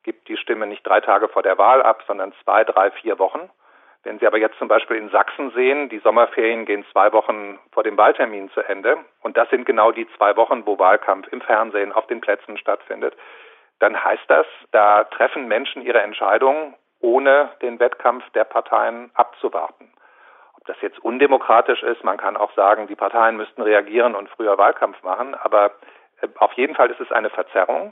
gibt 0.03 0.29
die 0.29 0.37
Stimme 0.37 0.67
nicht 0.67 0.87
drei 0.87 1.01
Tage 1.01 1.27
vor 1.27 1.43
der 1.43 1.57
Wahl 1.57 1.81
ab, 1.81 2.03
sondern 2.07 2.31
zwei, 2.43 2.63
drei, 2.63 2.91
vier 2.91 3.19
Wochen. 3.19 3.49
Wenn 4.05 4.19
Sie 4.19 4.27
aber 4.27 4.37
jetzt 4.37 4.59
zum 4.59 4.67
Beispiel 4.67 4.97
in 4.97 5.09
Sachsen 5.09 5.49
sehen, 5.55 5.89
die 5.89 5.97
Sommerferien 5.97 6.65
gehen 6.65 6.85
zwei 6.91 7.11
Wochen 7.11 7.57
vor 7.71 7.81
dem 7.81 7.97
Wahltermin 7.97 8.51
zu 8.51 8.61
Ende 8.61 8.99
und 9.23 9.35
das 9.35 9.49
sind 9.49 9.65
genau 9.65 9.91
die 9.91 10.07
zwei 10.15 10.35
Wochen, 10.37 10.63
wo 10.67 10.77
Wahlkampf 10.77 11.27
im 11.33 11.41
Fernsehen 11.41 11.91
auf 11.91 12.05
den 12.05 12.21
Plätzen 12.21 12.59
stattfindet, 12.59 13.15
dann 13.79 14.01
heißt 14.01 14.25
das, 14.27 14.45
da 14.71 15.05
treffen 15.05 15.47
Menschen 15.47 15.81
ihre 15.81 16.01
Entscheidung, 16.01 16.75
ohne 16.99 17.49
den 17.63 17.79
Wettkampf 17.79 18.23
der 18.35 18.43
Parteien 18.43 19.09
abzuwarten. 19.15 19.91
Ob 20.55 20.65
das 20.67 20.77
jetzt 20.81 20.99
undemokratisch 20.99 21.81
ist, 21.81 22.03
man 22.03 22.17
kann 22.17 22.37
auch 22.37 22.53
sagen, 22.53 22.85
die 22.85 22.95
Parteien 22.95 23.37
müssten 23.37 23.63
reagieren 23.63 24.13
und 24.13 24.29
früher 24.29 24.55
Wahlkampf 24.59 25.01
machen, 25.01 25.33
aber 25.33 25.71
äh, 26.21 26.27
auf 26.37 26.53
jeden 26.53 26.75
Fall 26.75 26.91
ist 26.91 27.01
es 27.01 27.11
eine 27.11 27.31
Verzerrung. 27.31 27.91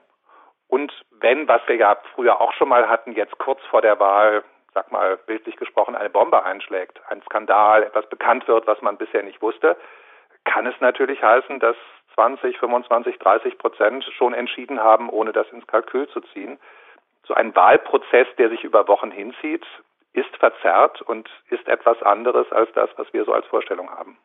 Und 0.67 0.93
wenn, 1.09 1.47
was 1.47 1.61
wir 1.65 1.75
ja 1.75 1.97
früher 2.13 2.39
auch 2.39 2.53
schon 2.53 2.69
mal 2.69 2.87
hatten, 2.87 3.13
jetzt 3.13 3.37
kurz 3.39 3.61
vor 3.71 3.81
der 3.81 3.99
Wahl 3.99 4.43
sag 4.73 4.91
mal 4.91 5.17
bildlich 5.17 5.55
gesprochen, 5.57 5.95
eine 5.95 6.09
Bombe 6.09 6.43
einschlägt, 6.43 6.99
ein 7.09 7.21
Skandal, 7.23 7.83
etwas 7.83 8.07
bekannt 8.07 8.47
wird, 8.47 8.67
was 8.67 8.81
man 8.81 8.97
bisher 8.97 9.23
nicht 9.23 9.41
wusste, 9.41 9.77
kann 10.45 10.67
es 10.67 10.79
natürlich 10.79 11.21
heißen, 11.23 11.59
dass 11.59 11.75
20, 12.15 12.57
25, 12.57 13.17
30 13.17 13.57
Prozent 13.57 14.03
schon 14.17 14.33
entschieden 14.33 14.79
haben, 14.79 15.09
ohne 15.09 15.31
das 15.31 15.49
ins 15.51 15.67
Kalkül 15.67 16.07
zu 16.09 16.21
ziehen. 16.33 16.59
So 17.25 17.33
ein 17.33 17.55
Wahlprozess, 17.55 18.27
der 18.37 18.49
sich 18.49 18.63
über 18.63 18.87
Wochen 18.87 19.11
hinzieht, 19.11 19.65
ist 20.13 20.35
verzerrt 20.37 21.01
und 21.01 21.29
ist 21.49 21.67
etwas 21.67 22.01
anderes 22.03 22.51
als 22.51 22.71
das, 22.73 22.89
was 22.97 23.11
wir 23.13 23.25
so 23.25 23.33
als 23.33 23.45
Vorstellung 23.47 23.89
haben. 23.89 24.17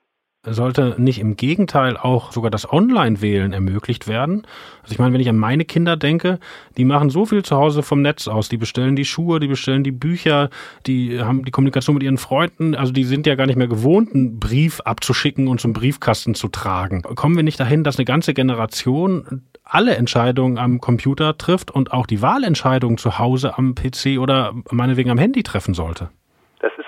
Sollte 0.47 0.95
nicht 0.99 1.19
im 1.19 1.37
Gegenteil 1.37 1.97
auch 1.97 2.31
sogar 2.33 2.51
das 2.51 2.73
Online-Wählen 2.73 3.53
ermöglicht 3.53 4.07
werden? 4.07 4.47
Also 4.83 4.93
ich 4.93 4.99
meine, 4.99 5.13
wenn 5.13 5.21
ich 5.21 5.29
an 5.29 5.37
meine 5.37 5.65
Kinder 5.65 5.97
denke, 5.97 6.39
die 6.77 6.85
machen 6.85 7.11
so 7.11 7.27
viel 7.27 7.43
zu 7.43 7.57
Hause 7.57 7.83
vom 7.83 8.03
Netz 8.03 8.29
aus. 8.29 8.49
Die 8.49 8.57
bestellen 8.57 8.95
die 8.95 9.05
Schuhe, 9.05 9.41
die 9.41 9.49
bestellen 9.49 9.83
die 9.83 9.91
Bücher, 9.91 10.49
die 10.87 11.21
haben 11.21 11.45
die 11.45 11.51
Kommunikation 11.51 11.95
mit 11.95 12.05
ihren 12.05 12.19
Freunden. 12.19 12.75
Also 12.77 12.93
die 12.93 13.05
sind 13.05 13.27
ja 13.27 13.35
gar 13.35 13.47
nicht 13.47 13.57
mehr 13.57 13.69
gewohnt, 13.69 14.15
einen 14.15 14.39
Brief 14.39 14.81
abzuschicken 14.81 15.49
und 15.49 15.61
zum 15.61 15.73
Briefkasten 15.73 16.35
zu 16.35 16.49
tragen. 16.49 17.03
Kommen 17.03 17.37
wir 17.37 17.43
nicht 17.43 17.59
dahin, 17.59 17.83
dass 17.83 17.99
eine 17.99 18.05
ganze 18.05 18.33
Generation 18.33 19.43
alle 19.65 19.97
Entscheidungen 19.97 20.57
am 20.57 20.81
Computer 20.81 21.37
trifft 21.37 21.71
und 21.71 21.93
auch 21.93 22.07
die 22.07 22.23
Wahlentscheidungen 22.23 22.97
zu 22.97 23.19
Hause 23.19 23.59
am 23.59 23.75
PC 23.75 24.19
oder 24.19 24.55
meinetwegen 24.71 25.11
am 25.11 25.19
Handy 25.19 25.43
treffen 25.43 25.75
sollte? 25.75 26.11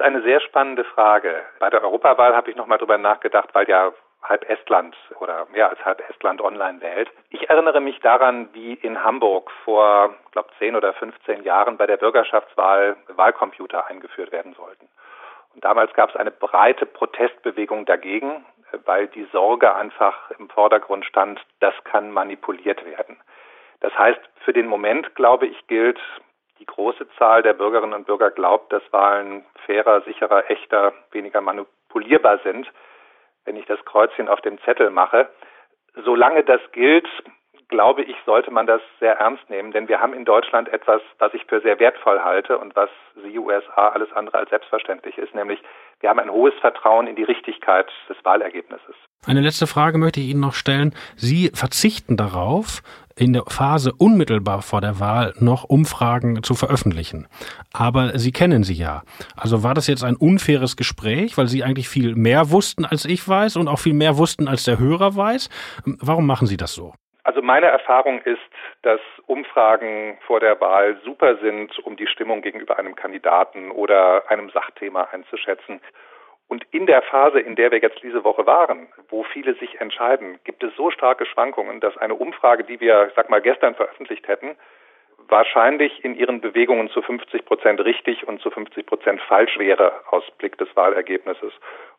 Ist 0.00 0.06
eine 0.06 0.22
sehr 0.22 0.40
spannende 0.40 0.82
Frage. 0.84 1.42
Bei 1.58 1.68
der 1.68 1.82
Europawahl 1.82 2.34
habe 2.34 2.50
ich 2.50 2.56
nochmal 2.56 2.78
drüber 2.78 2.96
nachgedacht, 2.96 3.50
weil 3.52 3.68
ja 3.68 3.92
halb 4.22 4.48
Estland 4.48 4.96
oder 5.18 5.46
mehr 5.52 5.68
als 5.68 5.84
halb 5.84 6.00
Estland 6.08 6.40
online 6.40 6.80
wählt. 6.80 7.10
Ich 7.28 7.50
erinnere 7.50 7.82
mich 7.82 8.00
daran, 8.00 8.48
wie 8.54 8.72
in 8.72 9.04
Hamburg 9.04 9.50
vor, 9.62 10.14
glaube 10.32 10.48
10 10.58 10.74
oder 10.74 10.94
15 10.94 11.42
Jahren 11.42 11.76
bei 11.76 11.86
der 11.86 11.98
Bürgerschaftswahl 11.98 12.96
Wahlcomputer 13.08 13.88
eingeführt 13.88 14.32
werden 14.32 14.54
sollten. 14.54 14.88
Und 15.54 15.66
damals 15.66 15.92
gab 15.92 16.08
es 16.08 16.16
eine 16.16 16.30
breite 16.30 16.86
Protestbewegung 16.86 17.84
dagegen, 17.84 18.46
weil 18.86 19.06
die 19.08 19.28
Sorge 19.32 19.74
einfach 19.74 20.30
im 20.38 20.48
Vordergrund 20.48 21.04
stand, 21.04 21.42
das 21.58 21.74
kann 21.84 22.10
manipuliert 22.10 22.86
werden. 22.86 23.18
Das 23.80 23.92
heißt, 23.98 24.20
für 24.46 24.54
den 24.54 24.66
Moment, 24.66 25.14
glaube 25.14 25.46
ich, 25.46 25.66
gilt, 25.66 26.00
die 26.60 26.66
große 26.66 27.08
Zahl 27.18 27.42
der 27.42 27.54
Bürgerinnen 27.54 27.94
und 27.94 28.06
Bürger 28.06 28.30
glaubt, 28.30 28.72
dass 28.72 28.82
Wahlen 28.92 29.44
fairer, 29.66 30.02
sicherer, 30.02 30.48
echter, 30.50 30.92
weniger 31.10 31.40
manipulierbar 31.40 32.38
sind, 32.44 32.70
wenn 33.44 33.56
ich 33.56 33.66
das 33.66 33.82
Kreuzchen 33.86 34.28
auf 34.28 34.40
dem 34.42 34.60
Zettel 34.60 34.90
mache. 34.90 35.28
Solange 36.04 36.44
das 36.44 36.60
gilt, 36.72 37.08
glaube 37.70 38.02
ich, 38.02 38.16
sollte 38.26 38.50
man 38.50 38.66
das 38.66 38.82
sehr 38.98 39.14
ernst 39.14 39.48
nehmen, 39.48 39.72
denn 39.72 39.88
wir 39.88 40.00
haben 40.00 40.12
in 40.12 40.24
Deutschland 40.24 40.68
etwas, 40.68 41.00
was 41.18 41.32
ich 41.34 41.44
für 41.46 41.60
sehr 41.60 41.78
wertvoll 41.78 42.20
halte 42.20 42.58
und 42.58 42.76
was 42.76 42.90
die 43.24 43.38
USA 43.38 43.88
alles 43.88 44.12
andere 44.12 44.38
als 44.38 44.50
selbstverständlich 44.50 45.16
ist, 45.16 45.34
nämlich 45.34 45.60
wir 46.00 46.10
haben 46.10 46.18
ein 46.18 46.30
hohes 46.30 46.54
Vertrauen 46.60 47.06
in 47.06 47.16
die 47.16 47.24
Richtigkeit 47.24 47.86
des 48.08 48.16
Wahlergebnisses. 48.24 48.94
Eine 49.26 49.40
letzte 49.40 49.66
Frage 49.66 49.98
möchte 49.98 50.20
ich 50.20 50.28
Ihnen 50.28 50.40
noch 50.40 50.54
stellen. 50.54 50.94
Sie 51.14 51.50
verzichten 51.54 52.16
darauf, 52.16 52.82
in 53.16 53.34
der 53.34 53.44
Phase 53.46 53.92
unmittelbar 53.92 54.62
vor 54.62 54.80
der 54.80 54.98
Wahl 54.98 55.34
noch 55.38 55.64
Umfragen 55.64 56.42
zu 56.42 56.54
veröffentlichen. 56.54 57.28
Aber 57.72 58.18
Sie 58.18 58.32
kennen 58.32 58.64
sie 58.64 58.74
ja. 58.74 59.02
Also 59.36 59.62
war 59.62 59.74
das 59.74 59.88
jetzt 59.88 60.04
ein 60.04 60.16
unfaires 60.16 60.76
Gespräch, 60.76 61.36
weil 61.36 61.48
Sie 61.48 61.62
eigentlich 61.62 61.88
viel 61.88 62.14
mehr 62.14 62.50
wussten, 62.50 62.86
als 62.86 63.04
ich 63.04 63.28
weiß 63.28 63.56
und 63.56 63.68
auch 63.68 63.78
viel 63.78 63.92
mehr 63.92 64.16
wussten, 64.16 64.48
als 64.48 64.64
der 64.64 64.78
Hörer 64.78 65.14
weiß? 65.16 65.50
Warum 65.84 66.26
machen 66.26 66.46
Sie 66.46 66.56
das 66.56 66.72
so? 66.72 66.94
Also 67.30 67.42
meine 67.42 67.66
Erfahrung 67.66 68.20
ist, 68.22 68.42
dass 68.82 69.00
Umfragen 69.28 70.18
vor 70.26 70.40
der 70.40 70.60
Wahl 70.60 70.98
super 71.04 71.36
sind, 71.36 71.78
um 71.86 71.94
die 71.94 72.08
Stimmung 72.08 72.42
gegenüber 72.42 72.76
einem 72.76 72.96
Kandidaten 72.96 73.70
oder 73.70 74.28
einem 74.28 74.50
Sachthema 74.50 75.06
einzuschätzen. 75.12 75.80
Und 76.48 76.66
in 76.72 76.86
der 76.86 77.02
Phase, 77.02 77.38
in 77.38 77.54
der 77.54 77.70
wir 77.70 77.78
jetzt 77.78 78.02
diese 78.02 78.24
Woche 78.24 78.46
waren, 78.46 78.88
wo 79.10 79.22
viele 79.22 79.54
sich 79.54 79.80
entscheiden, 79.80 80.40
gibt 80.42 80.64
es 80.64 80.74
so 80.74 80.90
starke 80.90 81.24
Schwankungen, 81.24 81.78
dass 81.78 81.96
eine 81.98 82.16
Umfrage, 82.16 82.64
die 82.64 82.80
wir, 82.80 83.12
sag 83.14 83.30
mal, 83.30 83.40
gestern 83.40 83.76
veröffentlicht 83.76 84.26
hätten, 84.26 84.56
wahrscheinlich 85.28 86.04
in 86.04 86.16
ihren 86.16 86.40
Bewegungen 86.40 86.90
zu 86.90 87.00
50 87.00 87.44
Prozent 87.44 87.78
richtig 87.84 88.26
und 88.26 88.40
zu 88.40 88.50
50 88.50 88.86
Prozent 88.86 89.22
falsch 89.22 89.56
wäre 89.56 89.92
aus 90.10 90.24
Blick 90.38 90.58
des 90.58 90.74
Wahlergebnisses. 90.74 91.52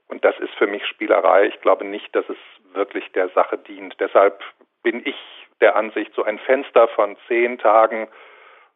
Und 0.09 0.25
das 0.25 0.37
ist 0.39 0.53
für 0.55 0.67
mich 0.67 0.85
Spielerei. 0.87 1.45
Ich 1.45 1.61
glaube 1.61 1.85
nicht, 1.85 2.13
dass 2.13 2.27
es 2.27 2.37
wirklich 2.73 3.09
der 3.13 3.29
Sache 3.29 3.57
dient. 3.57 3.95
Deshalb 4.01 4.43
bin 4.83 5.01
ich 5.05 5.15
der 5.59 5.75
Ansicht, 5.75 6.11
so 6.15 6.23
ein 6.23 6.39
Fenster 6.39 6.87
von 6.89 7.15
zehn 7.27 7.57
Tagen, 7.57 8.07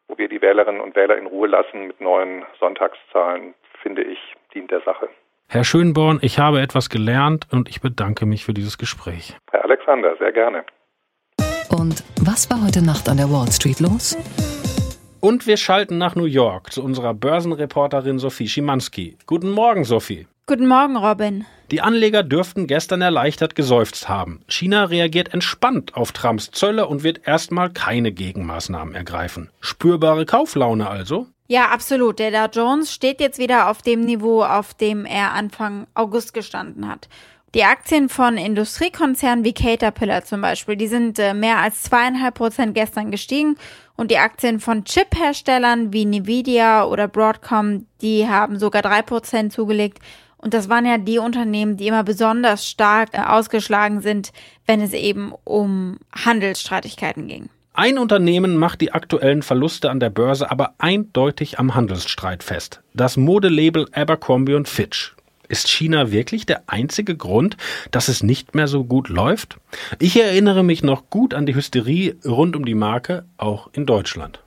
wo 0.08 0.16
wir 0.18 0.28
die 0.28 0.40
Wählerinnen 0.40 0.80
und 0.80 0.94
Wähler 0.94 1.16
in 1.16 1.26
Ruhe 1.26 1.48
lassen 1.48 1.88
mit 1.88 2.00
neuen 2.00 2.44
Sonntagszahlen, 2.60 3.54
finde 3.82 4.02
ich, 4.02 4.18
dient 4.54 4.70
der 4.70 4.80
Sache. 4.82 5.08
Herr 5.48 5.64
Schönborn, 5.64 6.18
ich 6.22 6.38
habe 6.38 6.60
etwas 6.60 6.90
gelernt 6.90 7.46
und 7.52 7.68
ich 7.68 7.80
bedanke 7.80 8.26
mich 8.26 8.44
für 8.44 8.54
dieses 8.54 8.78
Gespräch. 8.78 9.36
Herr 9.50 9.64
Alexander, 9.64 10.16
sehr 10.18 10.32
gerne. 10.32 10.64
Und 11.70 12.02
was 12.20 12.50
war 12.50 12.64
heute 12.64 12.84
Nacht 12.84 13.08
an 13.08 13.16
der 13.16 13.30
Wall 13.30 13.50
Street 13.50 13.80
los? 13.80 14.16
Und 15.26 15.48
wir 15.48 15.56
schalten 15.56 15.98
nach 15.98 16.14
New 16.14 16.26
York 16.26 16.72
zu 16.72 16.84
unserer 16.84 17.12
Börsenreporterin 17.12 18.20
Sophie 18.20 18.46
Schimanski. 18.46 19.18
Guten 19.26 19.50
Morgen, 19.50 19.82
Sophie. 19.82 20.28
Guten 20.46 20.68
Morgen, 20.68 20.96
Robin. 20.96 21.44
Die 21.72 21.80
Anleger 21.80 22.22
dürften 22.22 22.68
gestern 22.68 23.02
erleichtert 23.02 23.56
geseufzt 23.56 24.08
haben. 24.08 24.42
China 24.46 24.84
reagiert 24.84 25.34
entspannt 25.34 25.96
auf 25.96 26.12
Trumps 26.12 26.52
Zölle 26.52 26.86
und 26.86 27.02
wird 27.02 27.26
erstmal 27.26 27.70
keine 27.70 28.12
Gegenmaßnahmen 28.12 28.94
ergreifen. 28.94 29.50
Spürbare 29.58 30.26
Kauflaune 30.26 30.88
also? 30.88 31.26
Ja, 31.48 31.70
absolut. 31.70 32.20
Der 32.20 32.30
Dow 32.30 32.60
Jones 32.60 32.92
steht 32.92 33.20
jetzt 33.20 33.40
wieder 33.40 33.68
auf 33.68 33.82
dem 33.82 34.02
Niveau, 34.02 34.44
auf 34.44 34.74
dem 34.74 35.04
er 35.04 35.32
Anfang 35.32 35.88
August 35.94 36.34
gestanden 36.34 36.88
hat. 36.88 37.08
Die 37.56 37.64
Aktien 37.64 38.08
von 38.10 38.36
Industriekonzernen 38.36 39.44
wie 39.44 39.54
Caterpillar 39.54 40.24
zum 40.24 40.42
Beispiel, 40.42 40.76
die 40.76 40.88
sind 40.88 41.18
äh, 41.18 41.32
mehr 41.32 41.58
als 41.58 41.84
zweieinhalb 41.84 42.34
Prozent 42.34 42.74
gestern 42.74 43.10
gestiegen 43.10 43.56
und 43.96 44.10
die 44.10 44.18
Aktien 44.18 44.60
von 44.60 44.84
Chip-Herstellern 44.84 45.92
wie 45.92 46.02
Nvidia 46.02 46.84
oder 46.84 47.08
Broadcom, 47.08 47.86
die 48.02 48.28
haben 48.28 48.58
sogar 48.58 48.82
drei 48.82 49.02
Prozent 49.02 49.52
zugelegt. 49.52 49.98
Und 50.38 50.52
das 50.54 50.68
waren 50.68 50.84
ja 50.84 50.98
die 50.98 51.18
Unternehmen, 51.18 51.76
die 51.76 51.88
immer 51.88 52.04
besonders 52.04 52.68
stark 52.68 53.08
äh, 53.12 53.22
ausgeschlagen 53.22 54.00
sind, 54.02 54.32
wenn 54.66 54.80
es 54.80 54.92
eben 54.92 55.32
um 55.44 55.98
Handelsstreitigkeiten 56.14 57.26
ging. 57.26 57.48
Ein 57.72 57.98
Unternehmen 57.98 58.56
macht 58.56 58.80
die 58.80 58.92
aktuellen 58.92 59.42
Verluste 59.42 59.90
an 59.90 60.00
der 60.00 60.10
Börse 60.10 60.50
aber 60.50 60.74
eindeutig 60.78 61.58
am 61.58 61.74
Handelsstreit 61.74 62.42
fest. 62.42 62.80
Das 62.94 63.16
Modelabel 63.16 63.86
Abercrombie 63.92 64.62
Fitch. 64.64 65.15
Ist 65.48 65.68
China 65.68 66.10
wirklich 66.10 66.46
der 66.46 66.64
einzige 66.66 67.16
Grund, 67.16 67.56
dass 67.90 68.08
es 68.08 68.22
nicht 68.22 68.54
mehr 68.54 68.68
so 68.68 68.84
gut 68.84 69.08
läuft? 69.08 69.58
Ich 69.98 70.20
erinnere 70.20 70.64
mich 70.64 70.82
noch 70.82 71.10
gut 71.10 71.34
an 71.34 71.46
die 71.46 71.54
Hysterie 71.54 72.16
rund 72.24 72.56
um 72.56 72.64
die 72.64 72.74
Marke, 72.74 73.24
auch 73.36 73.68
in 73.72 73.86
Deutschland. 73.86 74.40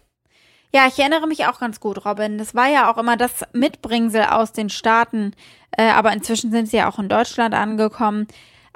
Ja, 0.72 0.86
ich 0.88 1.00
erinnere 1.00 1.28
mich 1.28 1.48
auch 1.48 1.60
ganz 1.60 1.80
gut, 1.80 2.06
Robin. 2.06 2.38
Das 2.38 2.54
war 2.54 2.68
ja 2.68 2.92
auch 2.92 2.98
immer 2.98 3.18
das 3.18 3.44
Mitbringsel 3.54 4.24
aus 4.24 4.52
den 4.52 4.70
Staaten, 4.70 5.34
äh, 5.72 5.90
aber 5.90 6.14
inzwischen 6.14 6.52
sind 6.52 6.68
sie 6.70 6.78
ja 6.78 6.90
auch 6.90 7.00
in 7.00 7.10
Deutschland 7.10 7.56
angekommen. 7.56 8.28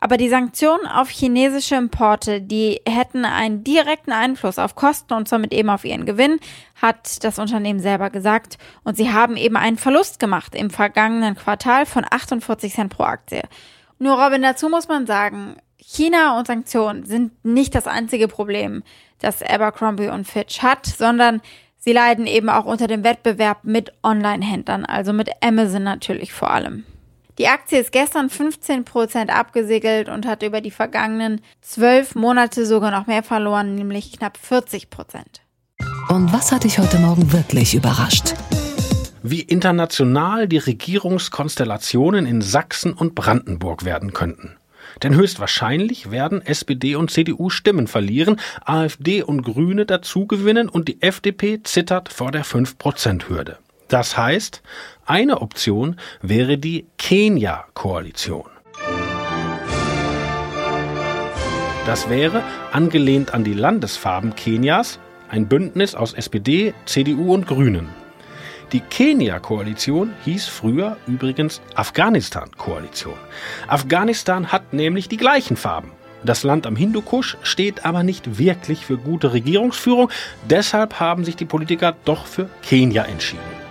Aber 0.04 0.18
die 0.18 0.28
Sanktionen 0.28 0.86
auf 0.86 1.08
chinesische 1.08 1.76
Importe, 1.76 2.42
die 2.42 2.82
hätten 2.86 3.24
einen 3.24 3.64
direkten 3.64 4.12
Einfluss 4.12 4.60
auf 4.60 4.76
Kosten 4.76 5.14
und 5.14 5.30
somit 5.30 5.54
eben 5.54 5.70
auf 5.70 5.86
ihren 5.86 6.06
Gewinn, 6.06 6.42
hat 6.82 7.24
das 7.24 7.40
Unternehmen 7.40 7.80
selber 7.80 8.10
gesagt. 8.10 8.58
Und 8.84 8.98
sie 8.98 9.14
haben 9.14 9.38
eben 9.38 9.56
einen 9.56 9.78
Verlust 9.78 10.20
gemacht 10.20 10.56
im 10.56 10.72
vergangenen 10.72 11.36
Quartal 11.36 11.86
von 11.86 12.04
48 12.04 12.74
Cent 12.74 12.94
pro 12.94 13.04
Aktie. 13.04 13.44
Nur 13.98 14.22
Robin, 14.22 14.42
dazu 14.42 14.68
muss 14.68 14.90
man 14.90 15.08
sagen, 15.08 15.56
China 15.78 16.38
und 16.38 16.48
Sanktionen 16.48 17.06
sind 17.06 17.46
nicht 17.46 17.74
das 17.74 17.88
einzige 17.88 18.28
Problem, 18.28 18.84
das 19.20 19.42
Abercrombie 19.42 20.10
und 20.10 20.28
Fitch 20.28 20.62
hat, 20.62 20.86
sondern 20.86 21.40
sie 21.78 21.94
leiden 21.94 22.28
eben 22.28 22.50
auch 22.50 22.66
unter 22.66 22.88
dem 22.88 23.06
Wettbewerb 23.06 23.64
mit 23.64 23.94
Online-Händlern, 24.04 24.84
also 24.84 25.14
mit 25.14 25.30
Amazon 25.42 25.84
natürlich 25.84 26.34
vor 26.34 26.52
allem. 26.52 26.84
Die 27.40 27.48
Aktie 27.48 27.80
ist 27.80 27.92
gestern 27.92 28.28
15% 28.28 29.30
abgesegelt 29.30 30.08
und 30.08 30.28
hat 30.28 30.44
über 30.44 30.62
die 30.62 30.70
vergangenen 30.70 31.42
zwölf 31.62 32.14
Monate 32.14 32.64
sogar 32.68 32.92
noch 32.92 33.08
mehr 33.08 33.24
verloren, 33.24 33.74
nämlich 33.74 34.12
knapp 34.12 34.38
40% 34.38 34.86
Und 36.10 36.32
was 36.32 36.52
hat 36.52 36.64
dich 36.64 36.78
heute 36.78 37.00
Morgen 37.00 37.34
wirklich 37.34 37.74
überrascht? 37.74 38.36
Wie 39.24 39.42
international 39.42 40.48
die 40.48 40.60
Regierungskonstellationen 40.60 42.28
in 42.28 42.44
Sachsen 42.44 42.94
und 42.94 43.16
Brandenburg 43.16 43.84
werden 43.84 44.14
könnten. 44.14 44.58
Denn 45.02 45.16
höchstwahrscheinlich 45.16 46.12
werden 46.12 46.46
SPD 46.46 46.96
und 46.96 47.10
CDU 47.10 47.50
Stimmen 47.50 47.88
verlieren, 47.88 48.40
AfD 48.64 49.24
und 49.24 49.42
Grüne 49.42 49.88
dazugewinnen 49.88 50.70
und 50.70 50.88
die 50.88 51.02
FDP 51.02 51.64
zittert 51.64 52.10
vor 52.14 52.32
der 52.32 52.46
5%-Hürde. 52.46 53.58
Das 53.94 54.18
heißt, 54.18 54.64
eine 55.06 55.42
Option 55.42 55.98
wäre 56.22 56.58
die 56.58 56.86
Kenia-Koalition. 56.98 58.46
Das 61.86 62.10
wäre, 62.10 62.42
angelehnt 62.72 63.34
an 63.34 63.44
die 63.44 63.54
Landesfarben 63.54 64.36
Kenias, 64.36 65.00
ein 65.30 65.48
Bündnis 65.48 65.96
aus 65.96 66.14
SPD, 66.14 66.74
CDU 66.86 67.34
und 67.34 67.48
Grünen. 67.48 67.90
Die 68.72 68.80
Kenia-Koalition 68.80 70.14
hieß 70.24 70.48
früher 70.48 70.98
übrigens 71.06 71.62
Afghanistan-Koalition. 71.76 73.18
Afghanistan 73.68 74.52
hat 74.52 74.74
nämlich 74.74 75.10
die 75.10 75.18
gleichen 75.18 75.58
Farben. 75.58 75.92
Das 76.24 76.44
Land 76.44 76.66
am 76.66 76.78
Hindukusch 76.78 77.38
steht 77.44 77.86
aber 77.86 78.04
nicht 78.04 78.40
wirklich 78.40 78.86
für 78.86 78.98
gute 78.98 79.34
Regierungsführung, 79.34 80.10
deshalb 80.50 81.02
haben 81.02 81.26
sich 81.26 81.36
die 81.36 81.46
Politiker 81.46 81.94
doch 82.06 82.26
für 82.26 82.50
Kenia 82.62 83.04
entschieden. 83.04 83.63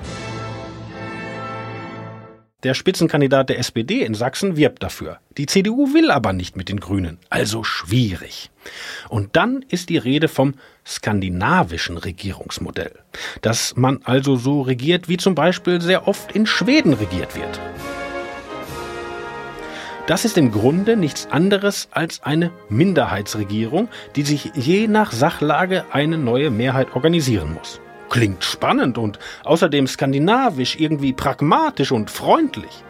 Der 2.62 2.75
Spitzenkandidat 2.75 3.48
der 3.48 3.59
SPD 3.59 4.03
in 4.03 4.14
Sachsen 4.14 4.57
wirbt 4.57 4.85
dafür. 4.85 5.18
Die 5.37 5.46
CDU 5.46 5.94
will 5.94 6.12
aber 6.12 6.33
nicht 6.33 6.57
mit 6.57 6.68
den 6.68 6.79
Grünen, 6.79 7.18
also 7.29 7.64
schwierig. 7.64 8.51
Und 9.09 9.35
dann 9.35 9.64
ist 9.68 9.88
die 9.88 9.98
Rede 9.98 10.29
vom 10.29 10.55
skandinavischen 10.87 11.98
Regierungsmodell, 11.98 12.92
dass 13.40 13.75
man 13.75 14.01
also 14.05 14.37
so 14.37 14.61
regiert, 14.61 15.09
wie 15.09 15.16
zum 15.16 15.35
Beispiel 15.35 15.81
sehr 15.81 16.07
oft 16.07 16.33
in 16.33 16.46
Schweden 16.46 16.92
regiert 16.92 17.35
wird. 17.35 17.61
Das 20.07 20.25
ist 20.25 20.38
im 20.38 20.53
Grunde 20.53 20.96
nichts 20.96 21.27
anderes 21.31 21.88
als 21.90 22.22
eine 22.22 22.53
Minderheitsregierung, 22.68 23.88
die 24.14 24.22
sich 24.22 24.53
je 24.55 24.87
nach 24.87 25.11
Sachlage 25.11 25.85
eine 25.90 26.18
neue 26.18 26.51
Mehrheit 26.51 26.94
organisieren 26.94 27.55
muss. 27.55 27.82
Klingt 28.12 28.44
spannend 28.44 28.98
und 28.98 29.18
außerdem 29.42 29.87
skandinavisch, 29.87 30.77
irgendwie 30.79 31.14
pragmatisch 31.14 31.92
und 31.92 32.11
freundlich. 32.11 32.85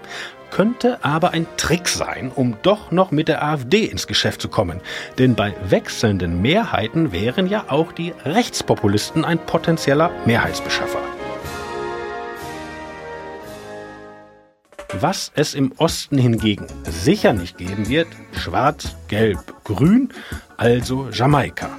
Könnte 0.51 0.99
aber 1.05 1.31
ein 1.31 1.47
Trick 1.57 1.87
sein, 1.87 2.33
um 2.35 2.57
doch 2.63 2.91
noch 2.91 3.13
mit 3.13 3.29
der 3.29 3.45
AfD 3.45 3.85
ins 3.85 4.09
Geschäft 4.09 4.43
zu 4.43 4.49
kommen. 4.49 4.81
Denn 5.19 5.37
bei 5.37 5.55
wechselnden 5.69 6.43
Mehrheiten 6.43 7.13
wären 7.13 7.47
ja 7.47 7.67
auch 7.69 7.93
die 7.93 8.13
Rechtspopulisten 8.25 9.25
ein 9.25 9.39
potenzieller 9.39 10.11
Mehrheitsbeschaffer. 10.27 10.99
Was 14.99 15.31
es 15.37 15.55
im 15.55 15.71
Osten 15.77 16.19
hingegen 16.19 16.67
sicher 16.83 17.33
nicht 17.33 17.59
geben 17.59 17.89
wird, 17.89 18.09
schwarz, 18.33 18.97
gelb, 19.07 19.39
grün, 19.63 20.09
also 20.57 21.11
Jamaika. 21.13 21.71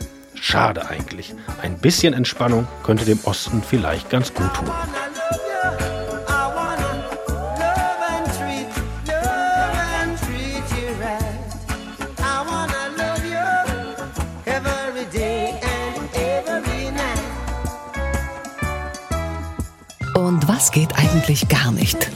Schade 0.46 0.90
eigentlich. 0.90 1.34
Ein 1.62 1.78
bisschen 1.78 2.14
Entspannung 2.14 2.68
könnte 2.84 3.06
dem 3.06 3.18
Osten 3.24 3.64
vielleicht 3.64 4.10
ganz 4.10 4.34
gut 4.34 4.54
tun. 4.54 4.70
Und 20.14 20.48
was 20.50 20.72
geht 20.72 20.94
eigentlich 20.98 21.48
gar 21.48 21.72
nicht? 21.72 22.12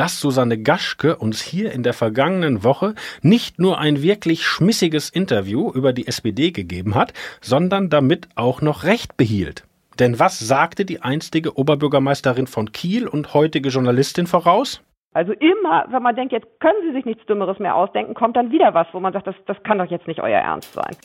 Dass 0.00 0.18
Susanne 0.18 0.56
Gaschke 0.56 1.16
uns 1.16 1.42
hier 1.42 1.72
in 1.72 1.82
der 1.82 1.92
vergangenen 1.92 2.64
Woche 2.64 2.94
nicht 3.20 3.58
nur 3.58 3.76
ein 3.76 4.00
wirklich 4.00 4.46
schmissiges 4.46 5.10
Interview 5.10 5.70
über 5.70 5.92
die 5.92 6.06
SPD 6.06 6.52
gegeben 6.52 6.94
hat, 6.94 7.12
sondern 7.42 7.90
damit 7.90 8.26
auch 8.34 8.62
noch 8.62 8.84
Recht 8.84 9.18
behielt. 9.18 9.64
Denn 9.98 10.18
was 10.18 10.38
sagte 10.38 10.86
die 10.86 11.02
einstige 11.02 11.58
Oberbürgermeisterin 11.58 12.46
von 12.46 12.72
Kiel 12.72 13.08
und 13.08 13.34
heutige 13.34 13.68
Journalistin 13.68 14.26
voraus? 14.26 14.82
Also 15.12 15.34
immer, 15.34 15.84
wenn 15.90 16.02
man 16.02 16.16
denkt, 16.16 16.32
jetzt 16.32 16.48
können 16.60 16.78
Sie 16.86 16.92
sich 16.94 17.04
nichts 17.04 17.26
Dümmeres 17.26 17.58
mehr 17.58 17.74
ausdenken, 17.74 18.14
kommt 18.14 18.38
dann 18.38 18.50
wieder 18.50 18.72
was, 18.72 18.86
wo 18.92 19.00
man 19.00 19.12
sagt, 19.12 19.26
das, 19.26 19.34
das 19.44 19.62
kann 19.64 19.76
doch 19.76 19.90
jetzt 19.90 20.08
nicht 20.08 20.22
euer 20.22 20.40
Ernst 20.40 20.72
sein. 20.72 20.96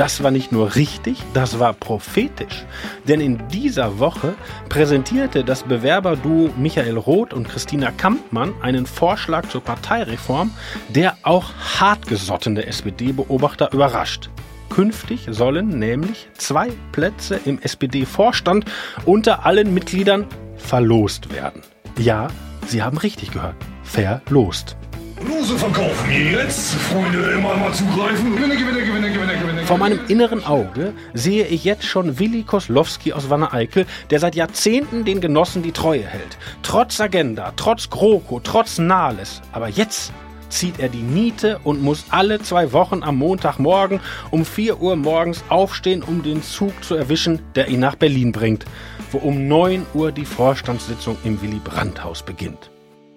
Das 0.00 0.22
war 0.22 0.30
nicht 0.30 0.50
nur 0.50 0.76
richtig, 0.76 1.18
das 1.34 1.58
war 1.58 1.74
prophetisch. 1.74 2.64
Denn 3.06 3.20
in 3.20 3.46
dieser 3.48 3.98
Woche 3.98 4.34
präsentierte 4.70 5.44
das 5.44 5.64
Bewerberduo 5.64 6.48
Michael 6.56 6.96
Roth 6.96 7.34
und 7.34 7.46
Christina 7.46 7.90
Kampmann 7.90 8.54
einen 8.62 8.86
Vorschlag 8.86 9.50
zur 9.50 9.62
Parteireform, 9.62 10.52
der 10.88 11.18
auch 11.22 11.52
hartgesottene 11.78 12.64
SPD-Beobachter 12.64 13.74
überrascht. 13.74 14.30
Künftig 14.70 15.26
sollen 15.28 15.78
nämlich 15.78 16.28
zwei 16.32 16.70
Plätze 16.92 17.38
im 17.44 17.60
SPD-Vorstand 17.60 18.64
unter 19.04 19.44
allen 19.44 19.74
Mitgliedern 19.74 20.26
verlost 20.56 21.30
werden. 21.30 21.60
Ja, 21.98 22.28
Sie 22.66 22.82
haben 22.82 22.96
richtig 22.96 23.32
gehört. 23.32 23.56
Verlost. 23.82 24.78
Lose 25.26 25.58
verkaufen 25.58 26.10
jetzt, 26.10 26.74
Freunde, 26.74 27.32
immer 27.32 27.54
mal 27.56 27.72
zugreifen. 27.74 28.34
Gewinne, 28.36 28.56
gewinne, 28.56 28.80
gewinne, 28.84 29.12
gewinne, 29.12 29.38
gewinne. 29.38 29.62
Vor 29.64 29.76
meinem 29.76 30.00
inneren 30.08 30.44
Auge 30.44 30.94
sehe 31.12 31.46
ich 31.46 31.64
jetzt 31.64 31.84
schon 31.84 32.18
Willi 32.18 32.42
Koslowski 32.42 33.12
aus 33.12 33.28
Wanne-Eickel, 33.28 33.86
der 34.08 34.18
seit 34.18 34.34
Jahrzehnten 34.34 35.04
den 35.04 35.20
Genossen 35.20 35.62
die 35.62 35.72
Treue 35.72 36.04
hält. 36.04 36.38
Trotz 36.62 37.00
Agenda, 37.00 37.52
trotz 37.56 37.90
GroKo, 37.90 38.40
trotz 38.40 38.78
Nahles. 38.78 39.42
Aber 39.52 39.68
jetzt 39.68 40.12
zieht 40.48 40.80
er 40.80 40.88
die 40.88 41.02
Niete 41.02 41.60
und 41.64 41.82
muss 41.82 42.06
alle 42.08 42.40
zwei 42.40 42.72
Wochen 42.72 43.02
am 43.02 43.16
Montagmorgen 43.16 44.00
um 44.30 44.46
4 44.46 44.80
Uhr 44.80 44.96
morgens 44.96 45.44
aufstehen, 45.50 46.02
um 46.02 46.22
den 46.22 46.42
Zug 46.42 46.82
zu 46.82 46.94
erwischen, 46.94 47.40
der 47.54 47.68
ihn 47.68 47.80
nach 47.80 47.96
Berlin 47.96 48.32
bringt, 48.32 48.64
wo 49.12 49.18
um 49.18 49.48
9 49.48 49.84
Uhr 49.92 50.12
die 50.12 50.24
Vorstandssitzung 50.24 51.18
im 51.24 51.40
Willy 51.42 51.60
Brandt-Haus 51.62 52.22
beginnt. 52.22 52.70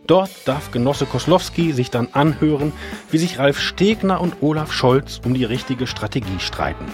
Dort 0.06 0.32
darf 0.46 0.72
Genosse 0.72 1.06
Koslowski 1.06 1.72
sich 1.72 1.89
dann 1.89 2.10
anhören, 2.12 2.74
wie 3.10 3.18
sich 3.18 3.39
Ralf 3.39 3.60
Stegner 3.60 4.20
und 4.20 4.42
Olaf 4.42 4.74
Scholz 4.74 5.22
um 5.24 5.34
die 5.34 5.46
richtige 5.46 5.88
Strategie 5.88 6.39
streiten. 6.39 6.86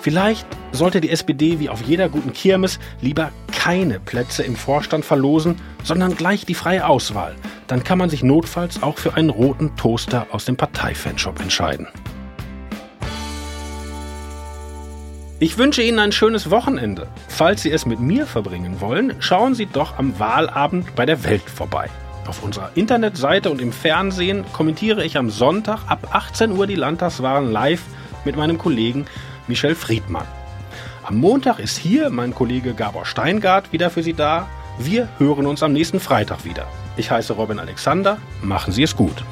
Vielleicht 0.00 0.46
sollte 0.70 1.00
die 1.00 1.10
SPD 1.10 1.58
wie 1.60 1.70
auf 1.70 1.82
jeder 1.82 2.08
guten 2.08 2.32
Kirmes 2.32 2.78
lieber 3.00 3.30
keine 3.52 3.98
Plätze 3.98 4.42
im 4.42 4.54
Vorstand 4.54 5.04
verlosen, 5.04 5.56
sondern 5.82 6.14
gleich 6.14 6.44
die 6.44 6.54
freie 6.54 6.86
Auswahl. 6.86 7.34
Dann 7.66 7.82
kann 7.84 7.98
man 7.98 8.10
sich 8.10 8.22
notfalls 8.22 8.82
auch 8.82 8.98
für 8.98 9.14
einen 9.14 9.30
roten 9.30 9.74
Toaster 9.76 10.26
aus 10.30 10.44
dem 10.44 10.56
Parteifanshop 10.56 11.40
entscheiden. 11.40 11.88
Ich 15.40 15.56
wünsche 15.56 15.82
Ihnen 15.82 16.00
ein 16.00 16.12
schönes 16.12 16.50
Wochenende. 16.50 17.06
Falls 17.28 17.62
Sie 17.62 17.70
es 17.70 17.86
mit 17.86 18.00
mir 18.00 18.26
verbringen 18.26 18.80
wollen, 18.80 19.14
schauen 19.20 19.54
Sie 19.54 19.66
doch 19.66 19.96
am 19.96 20.18
Wahlabend 20.18 20.94
bei 20.96 21.06
der 21.06 21.24
Welt 21.24 21.48
vorbei. 21.48 21.88
Auf 22.28 22.42
unserer 22.42 22.72
Internetseite 22.74 23.50
und 23.50 23.62
im 23.62 23.72
Fernsehen 23.72 24.44
kommentiere 24.52 25.02
ich 25.02 25.16
am 25.16 25.30
Sonntag 25.30 25.80
ab 25.86 26.08
18 26.12 26.52
Uhr 26.52 26.66
die 26.66 26.74
Landtagswahlen 26.74 27.50
live 27.50 27.80
mit 28.26 28.36
meinem 28.36 28.58
Kollegen 28.58 29.06
Michel 29.46 29.74
Friedmann. 29.74 30.26
Am 31.04 31.16
Montag 31.16 31.58
ist 31.58 31.78
hier 31.78 32.10
mein 32.10 32.34
Kollege 32.34 32.74
Gabor 32.74 33.06
Steingart 33.06 33.72
wieder 33.72 33.88
für 33.88 34.02
Sie 34.02 34.12
da. 34.12 34.46
Wir 34.78 35.08
hören 35.16 35.46
uns 35.46 35.62
am 35.62 35.72
nächsten 35.72 36.00
Freitag 36.00 36.44
wieder. 36.44 36.66
Ich 36.98 37.10
heiße 37.10 37.32
Robin 37.32 37.58
Alexander. 37.58 38.18
Machen 38.42 38.74
Sie 38.74 38.82
es 38.82 38.94
gut. 38.94 39.24